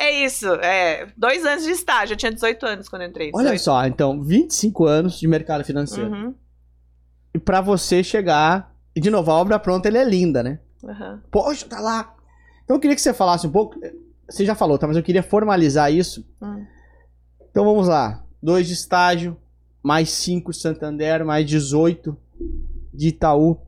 [0.00, 1.08] É isso, é.
[1.16, 2.14] Dois anos de estágio.
[2.14, 3.30] Eu tinha 18 anos quando eu entrei.
[3.34, 3.62] Olha 18.
[3.64, 6.10] só, então, 25 anos de mercado financeiro.
[6.10, 6.34] Uhum,
[7.34, 8.72] E pra você chegar.
[8.98, 10.58] E de novo, a obra pronta ele é linda, né?
[10.82, 11.20] uhum.
[11.30, 12.16] Poxa, tá lá.
[12.64, 13.78] Então eu queria que você falasse um pouco.
[14.28, 14.88] Você já falou, tá?
[14.88, 16.26] Mas eu queria formalizar isso.
[16.42, 16.66] Hum.
[17.48, 18.24] Então vamos lá.
[18.42, 19.36] Dois de estágio,
[19.80, 22.16] mais cinco de Santander, mais 18
[22.92, 23.60] de Itaú.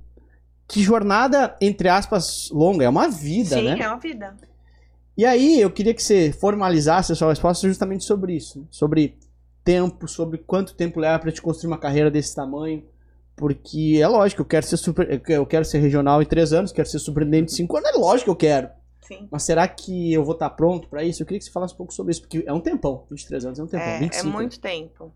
[0.66, 2.84] Que jornada, entre aspas, longa.
[2.84, 3.78] É uma vida, Sim, né?
[3.80, 4.36] é uma vida.
[5.16, 8.66] E aí eu queria que você formalizasse a sua resposta justamente sobre isso.
[8.68, 9.16] Sobre
[9.62, 12.82] tempo, sobre quanto tempo leva pra te construir uma carreira desse tamanho.
[13.40, 16.88] Porque é lógico, eu quero ser super, eu quero ser regional em três anos, quero
[16.88, 18.70] ser surpreendente em cinco anos, é lógico que eu quero.
[19.00, 19.26] Sim.
[19.30, 21.22] Mas será que eu vou estar pronto pra isso?
[21.22, 23.06] Eu queria que você falasse um pouco sobre isso, porque é um tempão.
[23.10, 23.88] 23 anos é um tempão.
[23.88, 24.28] É, 25.
[24.28, 25.12] é muito tempo.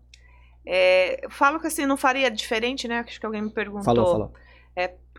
[0.65, 2.99] É, eu falo que assim, não faria diferente, né?
[2.99, 3.85] Acho que alguém me perguntou.
[3.85, 4.33] Falou, falou.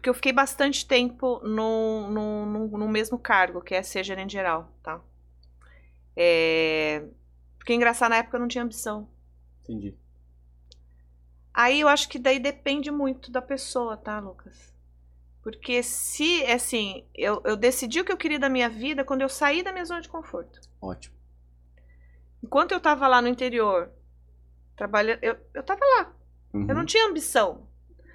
[0.06, 4.34] Porque eu fiquei bastante tempo no, no, no, no mesmo cargo, que é ser gerente
[4.34, 5.00] geral, tá?
[6.14, 7.02] É,
[7.58, 9.08] porque engraçado, na época eu não tinha ambição.
[9.64, 9.96] Entendi.
[11.56, 14.74] Aí eu acho que daí depende muito da pessoa, tá, Lucas?
[15.42, 19.28] Porque se, assim, eu, eu decidi o que eu queria da minha vida quando eu
[19.30, 20.60] saí da minha zona de conforto.
[20.82, 21.16] Ótimo.
[22.44, 23.90] Enquanto eu tava lá no interior,
[24.76, 26.14] trabalhando, eu, eu tava lá.
[26.52, 26.66] Uhum.
[26.68, 27.66] Eu não tinha ambição.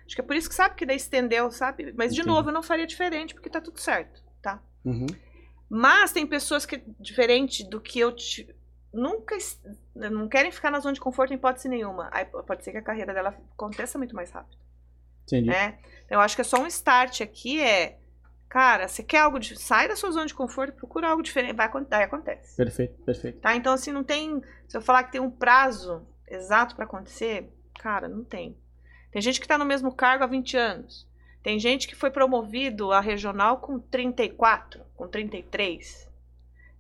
[0.06, 1.94] Acho que é por isso que sabe que daí estendeu, sabe?
[1.98, 2.36] Mas, de Entendi.
[2.36, 4.62] novo, eu não faria diferente, porque tá tudo certo, tá?
[4.86, 5.08] Uhum.
[5.68, 8.12] Mas tem pessoas que, diferente do que eu
[8.94, 9.36] nunca
[9.96, 12.10] não querem ficar na zona de conforto em hipótese nenhuma.
[12.12, 14.58] Aí pode ser que a carreira dela aconteça muito mais rápido,
[15.24, 15.50] Entendi.
[15.50, 15.78] né?
[16.06, 17.98] Então, eu acho que é só um start aqui é,
[18.50, 21.68] cara, você quer algo de, sai da sua zona de conforto, procura algo diferente, vai
[21.68, 22.56] acon- daí acontece.
[22.58, 23.40] Perfeito, perfeito.
[23.40, 23.56] Tá?
[23.56, 24.42] Então, assim, não tem.
[24.68, 28.58] Se eu falar que tem um prazo exato pra acontecer, cara, não tem.
[29.12, 31.08] Tem gente que tá no mesmo cargo há 20 anos.
[31.44, 36.08] Tem gente que foi promovido a regional com 34, com 33.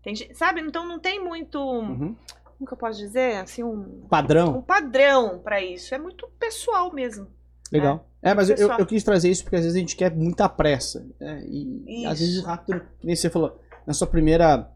[0.03, 0.61] Tem, sabe?
[0.61, 1.59] Então não tem muito.
[1.59, 2.15] Uhum.
[2.57, 3.37] Como que eu posso dizer?
[3.37, 4.57] Assim, um, Padrão.
[4.57, 5.95] um padrão pra isso.
[5.95, 7.27] É muito pessoal mesmo.
[7.71, 8.07] Legal.
[8.21, 11.07] É, mas eu, eu, quis trazer isso porque às vezes a gente quer muita pressa.
[11.19, 11.43] né?
[11.47, 14.69] E, e às vezes rápido, nem você falou, na sua primeira.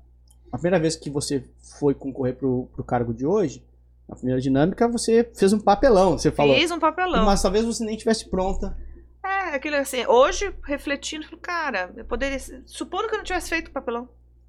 [0.52, 1.44] A primeira vez que você
[1.80, 3.64] foi concorrer pro, pro cargo de hoje,
[4.08, 6.56] na primeira dinâmica, você fez um papelão, você falou.
[6.56, 7.26] Fiz um papelão.
[7.26, 8.76] Mas talvez você nem tivesse pronta.
[9.24, 12.40] É, aquilo assim, hoje, refletindo, eu falo, cara, eu poderia.
[12.66, 14.08] Supondo que eu não tivesse feito o papelão,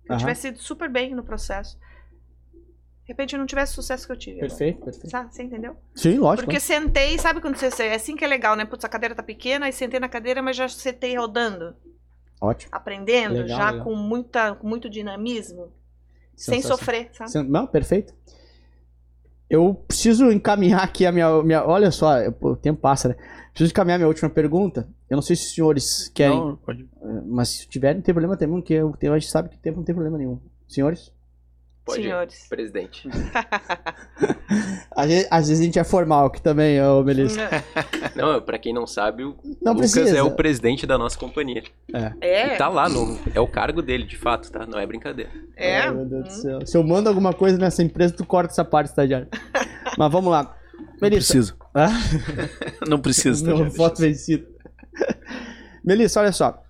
[0.09, 0.19] eu Aham.
[0.19, 1.79] tivesse ido super bem no processo.
[3.07, 4.41] De repente eu não tivesse o sucesso que eu tive.
[4.41, 5.11] Perfeito, perfeito.
[5.11, 5.33] Sabe?
[5.33, 5.77] Você entendeu?
[5.95, 6.45] Sim, lógico.
[6.47, 7.85] Porque sentei, sabe quando você.
[7.85, 8.65] É assim que é legal, né?
[8.65, 11.77] Putz, a cadeira tá pequena, aí sentei na cadeira, mas já sentei rodando,
[12.41, 12.71] Ótimo.
[12.75, 13.85] aprendendo, Legal, já legal.
[13.85, 15.73] com, muita, com muito dinamismo.
[16.35, 17.49] Sem sofrer, sabe?
[17.49, 18.13] Não, perfeito.
[19.49, 21.43] Eu preciso encaminhar aqui a minha.
[21.43, 23.15] minha olha só, eu- o tempo passa, né?
[23.53, 24.89] Preciso encaminhar minha última pergunta.
[25.09, 26.37] Eu não sei se os senhores querem.
[26.39, 26.83] Não, pode.
[26.83, 29.79] eh, Mas se tiverem, não tem problema nenhum, porque eu a gente sabe que tempo
[29.79, 30.39] não tem problema nenhum.
[30.69, 31.13] Senhores?
[31.87, 32.05] Pode ir.
[32.05, 32.47] Senhores.
[32.49, 33.09] Presidente.
[34.97, 37.39] Às vezes, às vezes a gente é formal aqui também, ô Melissa.
[38.17, 40.17] Não, pra quem não sabe, o Não Lucas precisa.
[40.19, 41.63] é o presidente da nossa companhia.
[42.21, 42.55] É.
[42.55, 44.67] E tá lá, no, é o cargo dele, de fato, tá?
[44.67, 45.31] Não é brincadeira.
[45.55, 45.81] É.
[45.83, 46.31] Ai, meu Deus do Hum.
[46.43, 46.67] céu.
[46.67, 49.29] Se eu mando alguma coisa nessa empresa, tu corta essa parte, estagiário.
[49.99, 50.57] Mas vamos lá.
[50.75, 51.33] Não Melissa.
[51.35, 51.57] preciso.
[51.75, 51.89] Ah?
[52.89, 53.45] Não preciso.
[53.45, 53.73] Estagiário.
[53.73, 54.47] voto vencido.
[55.85, 56.63] Melissa, olha só.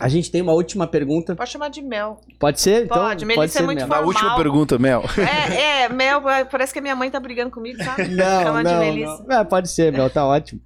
[0.00, 1.36] A gente tem uma última pergunta.
[1.36, 2.22] Pode chamar de Mel.
[2.38, 2.86] Pode ser?
[2.86, 3.88] Então, Pode, Melissa é ser muito mesmo.
[3.90, 4.08] Na formal.
[4.08, 5.04] última pergunta, Mel.
[5.18, 8.08] É, é, Mel, parece que a minha mãe tá brigando comigo, sabe?
[8.16, 9.24] Não, Chama de não, Melissa.
[9.28, 9.40] não.
[9.40, 10.58] É, pode ser, Mel, tá ótimo.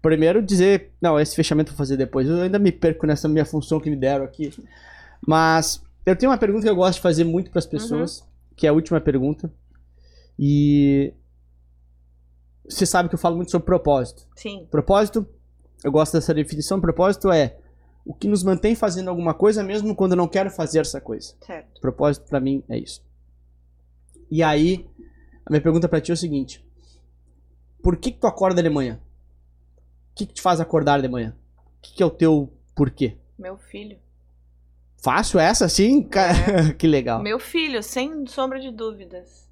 [0.00, 2.26] Primeiro dizer, não, esse fechamento eu vou fazer depois.
[2.26, 4.50] Eu ainda me perco nessa minha função que me deram aqui.
[5.24, 8.24] Mas eu tenho uma pergunta que eu gosto de fazer muito para as pessoas,
[8.56, 9.52] que é a última pergunta.
[10.38, 11.12] E
[12.68, 14.26] você sabe que eu falo muito sobre propósito.
[14.34, 14.66] Sim.
[14.70, 15.26] Propósito,
[15.84, 16.80] eu gosto dessa definição.
[16.80, 17.58] Propósito é
[18.04, 21.34] o que nos mantém fazendo alguma coisa mesmo quando eu não quero fazer essa coisa.
[21.44, 21.80] Certo.
[21.80, 23.02] Propósito pra mim é isso.
[24.30, 24.88] E aí,
[25.46, 26.64] a minha pergunta pra ti é o seguinte:
[27.82, 29.00] Por que, que tu acorda de manhã?
[30.10, 31.36] O que, que te faz acordar de manhã?
[31.56, 33.16] O que, que é o teu porquê?
[33.38, 33.98] Meu filho.
[35.02, 36.02] Fácil essa, sim?
[36.02, 37.22] Ca- que legal.
[37.22, 39.48] Meu filho, sem sombra de dúvidas.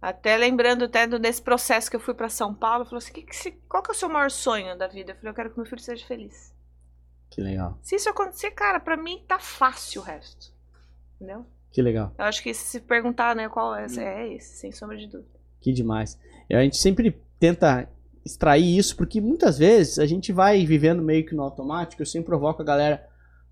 [0.00, 3.22] Até lembrando até do- desse processo que eu fui pra São Paulo, falou assim: que
[3.22, 5.12] que se- qual que é o seu maior sonho da vida?
[5.12, 6.53] Eu falei, eu quero que meu filho seja feliz.
[7.34, 7.76] Que legal.
[7.82, 10.52] Se isso acontecer, cara, pra mim tá fácil o resto.
[11.16, 11.44] Entendeu?
[11.72, 12.14] Que legal.
[12.16, 15.36] Eu acho que se perguntar, né, qual é, é esse, sem sombra de dúvida.
[15.60, 16.16] Que demais.
[16.48, 17.88] A gente sempre tenta
[18.24, 22.00] extrair isso, porque muitas vezes a gente vai vivendo meio que no automático.
[22.00, 23.04] Eu sempre provoco a galera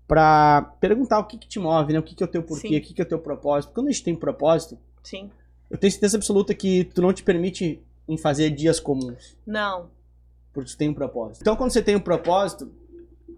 [0.07, 1.99] pra perguntar o que, que te move, né?
[1.99, 2.77] O que, que é o teu porquê, Sim.
[2.77, 3.73] o que, que é o teu propósito.
[3.73, 5.29] Quando a gente tem propósito, Sim.
[5.69, 9.89] eu tenho certeza absoluta que tu não te permite em fazer dias comuns, Não.
[10.53, 11.41] porque tu tem um propósito.
[11.41, 12.71] Então, quando você tem um propósito,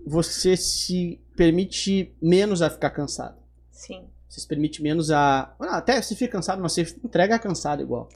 [0.06, 3.38] você se permite menos a ficar cansado.
[3.72, 4.08] Sim.
[4.28, 5.54] Você se permite menos a.
[5.60, 8.10] Até você fica cansado, mas você entrega cansado igual.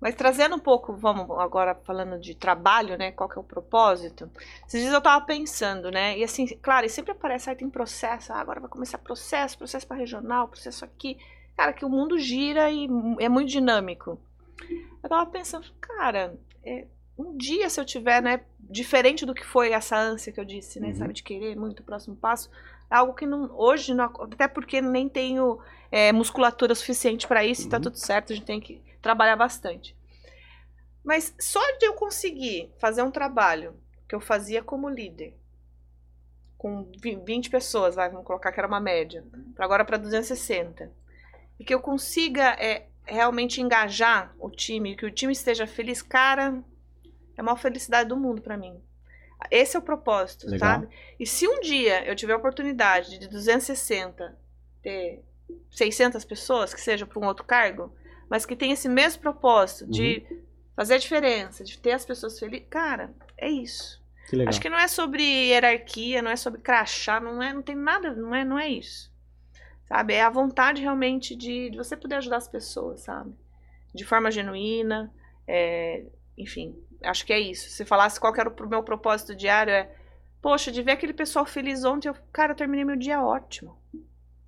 [0.00, 3.12] Mas trazendo um pouco, vamos agora falando de trabalho, né?
[3.12, 4.28] Qual que é o propósito?
[4.66, 6.18] Esses dias eu tava pensando, né?
[6.18, 9.86] E assim, claro, e sempre aparece, aí tem processo, ah, agora vai começar processo, processo
[9.86, 11.16] para regional, processo aqui.
[11.56, 12.88] Cara, que o mundo gira e
[13.20, 14.18] é muito dinâmico.
[15.02, 16.86] Eu tava pensando, cara, é,
[17.16, 18.40] um dia se eu tiver, né,
[18.72, 20.94] diferente do que foi essa ânsia que eu disse, né, Uhum.
[20.94, 22.50] sabe, de querer muito o próximo passo,
[22.90, 25.60] é algo que não, hoje, não, até porque nem tenho
[25.90, 27.82] é, musculatura suficiente para isso, e tá Uhum.
[27.82, 29.96] tudo certo, a gente tem que trabalhar bastante.
[31.04, 33.74] Mas só de eu conseguir fazer um trabalho
[34.08, 35.34] que eu fazia como líder,
[36.56, 40.92] com vi- 20 pessoas, vai, vamos colocar que era uma média, para agora para 260,
[41.58, 46.62] e que eu consiga é, realmente engajar o time, que o time esteja feliz, cara,
[47.36, 48.80] é a maior felicidade do mundo para mim.
[49.50, 50.58] Esse é o propósito, Legal.
[50.58, 50.88] sabe?
[51.18, 54.36] E se um dia eu tiver a oportunidade de 260
[54.82, 55.22] ter
[55.70, 57.94] 600 pessoas, que seja para um outro cargo,
[58.28, 60.24] mas que tenha esse mesmo propósito de
[60.74, 64.02] fazer a diferença, de ter as pessoas felizes, cara, é isso.
[64.28, 64.48] Que.
[64.48, 68.14] Acho que não é sobre hierarquia, não é sobre crachá, não é, não tem nada,
[68.14, 69.12] não é, não é isso.
[69.84, 70.14] Sabe?
[70.14, 73.34] É a vontade realmente de, de você poder ajudar as pessoas, sabe?
[73.94, 75.12] De forma genuína,
[75.46, 76.06] é,
[76.38, 76.74] enfim,
[77.04, 77.70] acho que é isso.
[77.70, 79.90] Se falasse qual era o meu propósito diário, é,
[80.40, 83.76] poxa, de ver aquele pessoal feliz ontem, eu, cara, eu terminei meu dia ótimo.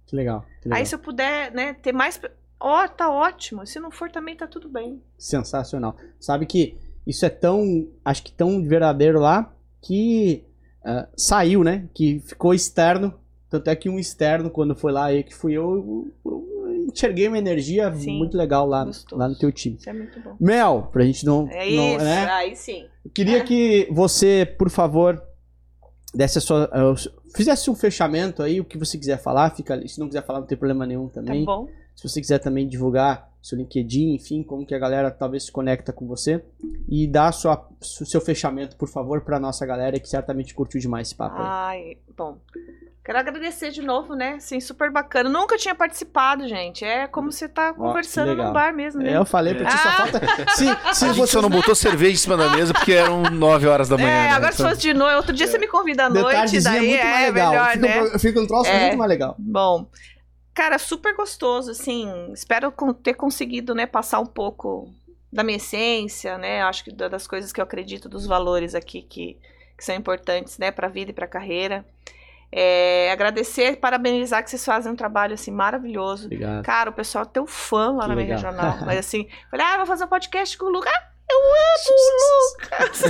[0.06, 0.44] Que legal.
[0.60, 0.78] Que legal.
[0.78, 2.20] Aí se eu puder, né, ter mais,
[2.60, 3.66] ó, tá ótimo.
[3.66, 5.02] Se não for também tá tudo bem.
[5.18, 5.96] Sensacional.
[6.20, 10.44] Sabe que isso é tão, acho que tão verdadeiro lá, que
[10.84, 11.88] ah, saiu, né?
[11.94, 13.18] Que ficou externo.
[13.48, 16.53] Tanto é que um externo, quando foi lá, aí que fui eu, eu, eu
[16.94, 19.20] enxerguei uma energia Sim, muito legal lá, gostoso.
[19.20, 19.76] lá no teu time.
[19.76, 20.36] Isso é muito bom.
[20.40, 21.48] Mel, pra gente não.
[21.50, 22.26] É não- isso, né?
[22.30, 22.86] aí sim.
[23.04, 25.22] Eu queria que você, por favor,
[26.14, 29.88] desse a sua, eh, fizesse um fechamento aí, o que você quiser falar, fica ali.
[29.88, 31.44] Se não quiser falar, não tem problema nenhum Tá também.
[31.44, 31.68] bom?
[31.94, 35.92] Se você quiser também divulgar seu LinkedIn, enfim, como que a galera talvez se conecta
[35.92, 36.42] com você.
[36.88, 41.08] E dá sua, o seu fechamento, por favor, pra nossa galera que certamente curtiu demais
[41.08, 41.42] esse papo aí.
[41.46, 42.38] Ai, bom.
[43.04, 44.38] Quero agradecer de novo, né?
[44.40, 45.28] Sim, super bacana.
[45.28, 46.86] Nunca tinha participado, gente.
[46.86, 48.46] É como você tá conversando legal.
[48.46, 49.12] num bar mesmo, né?
[49.12, 49.92] É, eu falei pra ti, só Ah!
[49.92, 50.20] falta.
[50.56, 50.64] Se,
[50.96, 53.66] se A gente você só não botou cerveja em cima da mesa porque eram 9
[53.66, 54.08] horas da manhã.
[54.08, 54.30] É, né?
[54.30, 56.62] agora se Então- fosse de noite, outro dia você me convida à de noite, tardezinha
[56.62, 57.50] daí é muito mais é legal.
[57.50, 58.02] melhor, fica, né?
[58.02, 58.80] um- fica um troço É.
[58.86, 59.36] muito mais legal.
[59.38, 59.86] Bom,
[60.54, 62.32] cara, super gostoso, assim.
[62.32, 64.92] Espero ter conseguido, né, passar um pouco
[65.32, 66.62] da minha essência, né?
[66.62, 69.36] Acho que da- das coisas que eu acredito, dos valores aqui que,
[69.76, 71.84] que são importantes, né, pra vida e pra carreira.
[72.56, 76.26] É, agradecer parabenizar que vocês fazem um trabalho, assim, maravilhoso.
[76.26, 76.62] Obrigado.
[76.64, 78.52] Cara, o pessoal é teu fã lá Que na minha legal.
[78.52, 78.78] regional.
[78.86, 80.92] Mas assim, falei, ah, vou fazer um podcast com o Lucas.
[80.94, 83.02] Ah, eu amo o Lucas!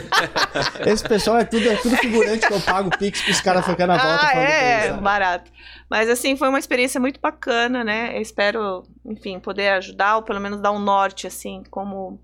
[0.87, 3.99] Esse pessoal é tudo, é tudo figurante que eu pago Pix pros caras ficar na
[3.99, 5.03] volta ah, é, sabe?
[5.03, 5.51] barato.
[5.95, 8.17] Mas assim, foi uma experiência muito bacana, né?
[8.17, 12.21] Eu espero, enfim, poder ajudar ou pelo menos dar um norte, assim, como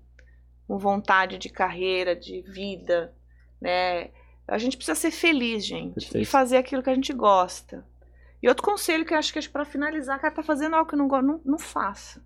[0.67, 3.15] com vontade de carreira, de vida,
[3.61, 4.09] né?
[4.45, 6.21] A gente precisa ser feliz, gente, Perfeito.
[6.21, 7.87] e fazer aquilo que a gente gosta.
[8.43, 10.97] E outro conselho que eu acho que é para finalizar, cara, tá fazendo algo que
[10.97, 12.21] não gosta, não, não faça.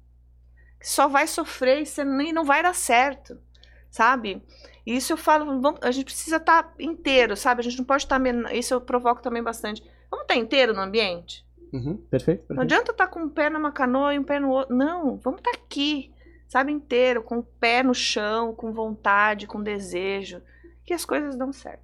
[0.81, 3.39] Só vai sofrer e você nem não vai dar certo,
[3.91, 4.41] sabe?
[4.85, 7.61] E isso eu falo, vamos- a gente precisa estar inteiro, sabe?
[7.61, 8.19] A gente não pode estar.
[8.19, 9.83] men- Isso eu provoco também bastante.
[10.11, 11.43] Vamos estar inteiro no ambiente?
[11.73, 12.61] Uhum, perfeito, Não perfeito.
[12.61, 14.75] adianta estar com um pé numa canoa e um pé no outro.
[14.75, 16.13] Não, vamos estar aqui,
[16.47, 16.71] sabe?
[16.71, 20.41] Inteiro, com o pé no chão, com vontade, com desejo.
[20.85, 21.83] Que as coisas dão certo.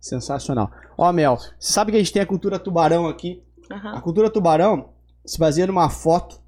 [0.00, 0.70] Sensacional.
[0.96, 3.42] Ó, Mel, você sabe que a gente tem a cultura tubarão aqui.
[3.68, 4.00] A Aham.
[4.00, 4.90] cultura tubarão
[5.24, 6.40] se baseia numa foto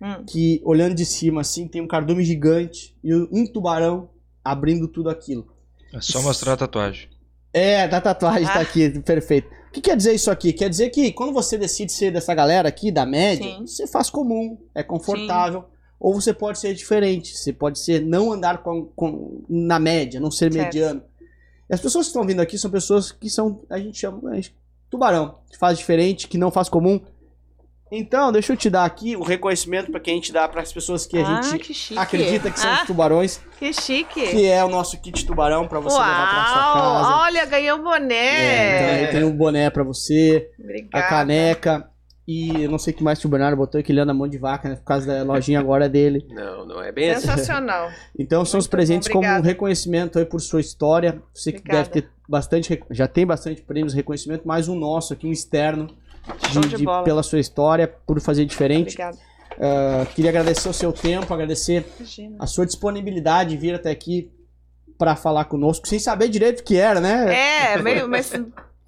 [0.00, 0.24] Hum.
[0.26, 4.08] que, olhando de cima, assim, tem um cardume gigante e um tubarão
[4.50, 5.46] abrindo tudo aquilo.
[5.92, 7.08] É só mostrar a tatuagem.
[7.52, 8.60] É, da tatuagem tá Ah.
[8.62, 9.48] aqui, perfeito.
[9.68, 10.52] O que quer dizer isso aqui?
[10.52, 13.66] Quer dizer que quando você decide ser dessa galera aqui, da média, Sim.
[13.66, 15.64] você faz comum, é confortável.
[16.00, 20.30] Ou você pode ser diferente, você pode ser não andar com, com- na média, não
[20.30, 20.64] ser Certo.
[20.64, 21.02] mediano.
[21.68, 24.34] E as pessoas que estão vindo aqui são pessoas que são, a gente chama, a
[24.36, 24.54] gente-
[24.88, 27.00] tubarão, que faz diferente, que não faz comum.
[27.90, 30.72] Então, deixa eu te dar aqui o reconhecimento para quem a gente dá para as
[30.72, 34.28] pessoas que a ah, gente que acredita que são ah, os tubarões, Que chique.
[34.30, 37.16] que é o nosso kit tubarão para você levar para sua Uau, casa.
[37.22, 39.06] olha, ganhou um É, então boné.
[39.06, 41.04] tem um boné pra você, Obrigada.
[41.04, 41.90] a caneca
[42.30, 44.28] e eu não sei o que mais que o Bernardo botou, que ele anda mão
[44.28, 44.76] de vaca, né?
[44.76, 46.26] Por causa da lojinha agora dele.
[46.28, 47.22] Não, não é bem assim.
[47.26, 47.90] Sensacional.
[48.18, 51.22] Então são os Muito presentes bom, como um reconhecimento aí por sua história.
[51.32, 51.88] Você que Obrigada.
[51.88, 55.88] deve ter bastante, já tem bastante prêmios, reconhecimento, mais um nosso aqui, um externo,
[56.50, 58.94] de, de pela sua história, por fazer diferente.
[58.94, 59.18] Obrigada.
[59.60, 62.36] Ah, queria agradecer o seu tempo, agradecer Imagina.
[62.38, 64.30] a sua disponibilidade de vir até aqui
[64.96, 67.72] pra falar conosco, sem saber direito o que era, né?
[67.72, 68.32] É, meio, mas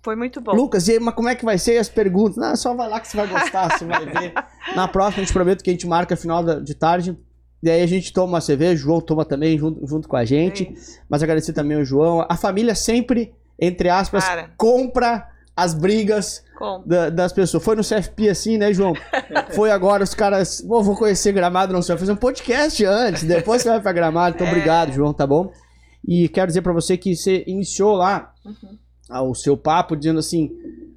[0.03, 0.53] Foi muito bom.
[0.53, 2.37] Lucas, e aí, mas como é que vai ser as perguntas?
[2.37, 4.33] Não, só vai lá que você vai gostar, você vai ver.
[4.75, 7.17] Na próxima, a gente promete que a gente marca final de tarde.
[7.63, 10.25] E aí a gente toma uma cerveja, o João toma também junto, junto com a
[10.25, 10.65] gente.
[10.65, 11.01] É.
[11.09, 12.25] Mas agradecer também ao João.
[12.27, 14.51] A família sempre, entre aspas, Cara.
[14.57, 15.30] compra
[15.63, 16.43] as brigas
[16.87, 17.63] da- das pessoas.
[17.65, 18.93] Foi no CFP assim, né, João?
[19.55, 20.61] Foi agora, os caras.
[20.61, 21.95] Pô, vou conhecer Gramado, não sei.
[21.95, 24.35] Vai fazer um podcast antes, depois você vai pra Gramado.
[24.35, 24.51] Então, É.
[24.51, 25.53] obrigado, João, tá bom?
[26.07, 28.79] E quero dizer pra você que você iniciou lá Uhum.
[29.09, 30.51] ah, o seu papo dizendo assim: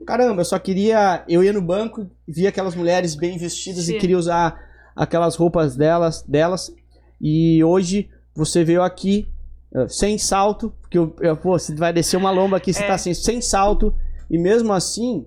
[0.05, 1.23] caramba, eu só queria.
[1.27, 3.97] Eu ia no banco, via aquelas mulheres bem vestidas e Sim.
[3.99, 4.59] queria usar
[4.95, 6.73] aquelas roupas delas, delas.
[7.21, 9.27] E hoje você veio aqui
[9.75, 12.87] eh, sem salto, porque eu, eu- pô, você vai descer uma lomba aqui, você É.
[12.87, 13.93] tá assim, sem salto.
[14.33, 15.25] E mesmo assim,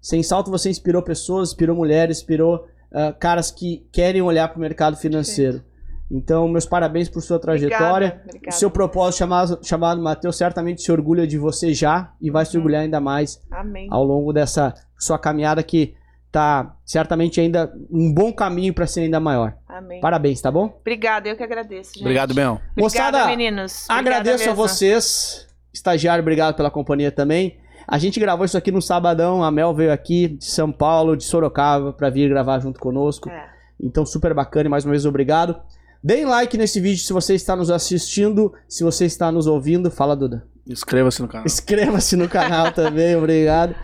[0.00, 4.60] sem salto você inspirou pessoas, inspirou mulheres, inspirou ah, caras que querem olhar para o
[4.60, 5.62] mercado financeiro.
[6.10, 8.08] Então, meus parabéns por sua trajetória.
[8.08, 8.56] Obrigada, O obrigada.
[8.56, 12.62] seu propósito chamado, chamado Matheus certamente se orgulha de você já e vai se Uhum.
[12.62, 13.86] orgulhar ainda mais Amém.
[13.90, 15.94] ao longo dessa sua caminhada que
[16.32, 19.54] tá certamente ainda um bom caminho para ser ainda maior.
[19.68, 20.00] Amém.
[20.00, 20.74] Parabéns, tá bom?
[20.80, 21.90] Obrigada, eu que agradeço.
[21.92, 22.02] Gente.
[22.02, 22.52] Obrigado, Bel.
[22.72, 23.84] Obrigada, Moçada, meninos.
[23.84, 24.56] Obrigada Agradeço a mesmo.
[24.56, 27.56] vocês, estagiário, obrigado pela companhia também.
[27.90, 31.24] A gente gravou isso aqui no sabadão, a Mel veio aqui de São Paulo, de
[31.24, 33.30] Sorocaba, para vir gravar junto conosco.
[33.30, 33.48] É.
[33.80, 35.56] Então, super bacana e mais uma vez obrigado.
[36.04, 39.90] Deem like nesse vídeo se você está nos assistindo, se você está nos ouvindo.
[39.90, 40.46] Fala, Duda.
[40.66, 41.46] Inscreva-se no canal.
[41.46, 43.74] Inscreva-se no canal também, obrigado.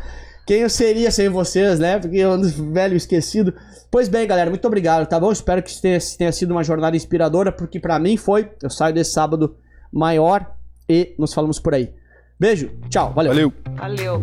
[0.47, 1.99] Quem eu seria sem vocês, né?
[1.99, 3.55] Porque eu ando velho esquecido.
[3.91, 5.33] Pois bem, galera, muito obrigado, tá bom?
[5.33, 8.51] Espero que tenha, tenha sido uma jornada inspiradora, porque pra mim foi.
[8.63, 9.57] Eu saio desse sábado
[9.91, 10.55] maior
[10.87, 11.95] e nos falamos por aí.
[12.45, 13.33] Beijo, tchau, valeu.
[13.33, 13.53] Valeu.
[13.75, 14.23] Valeu.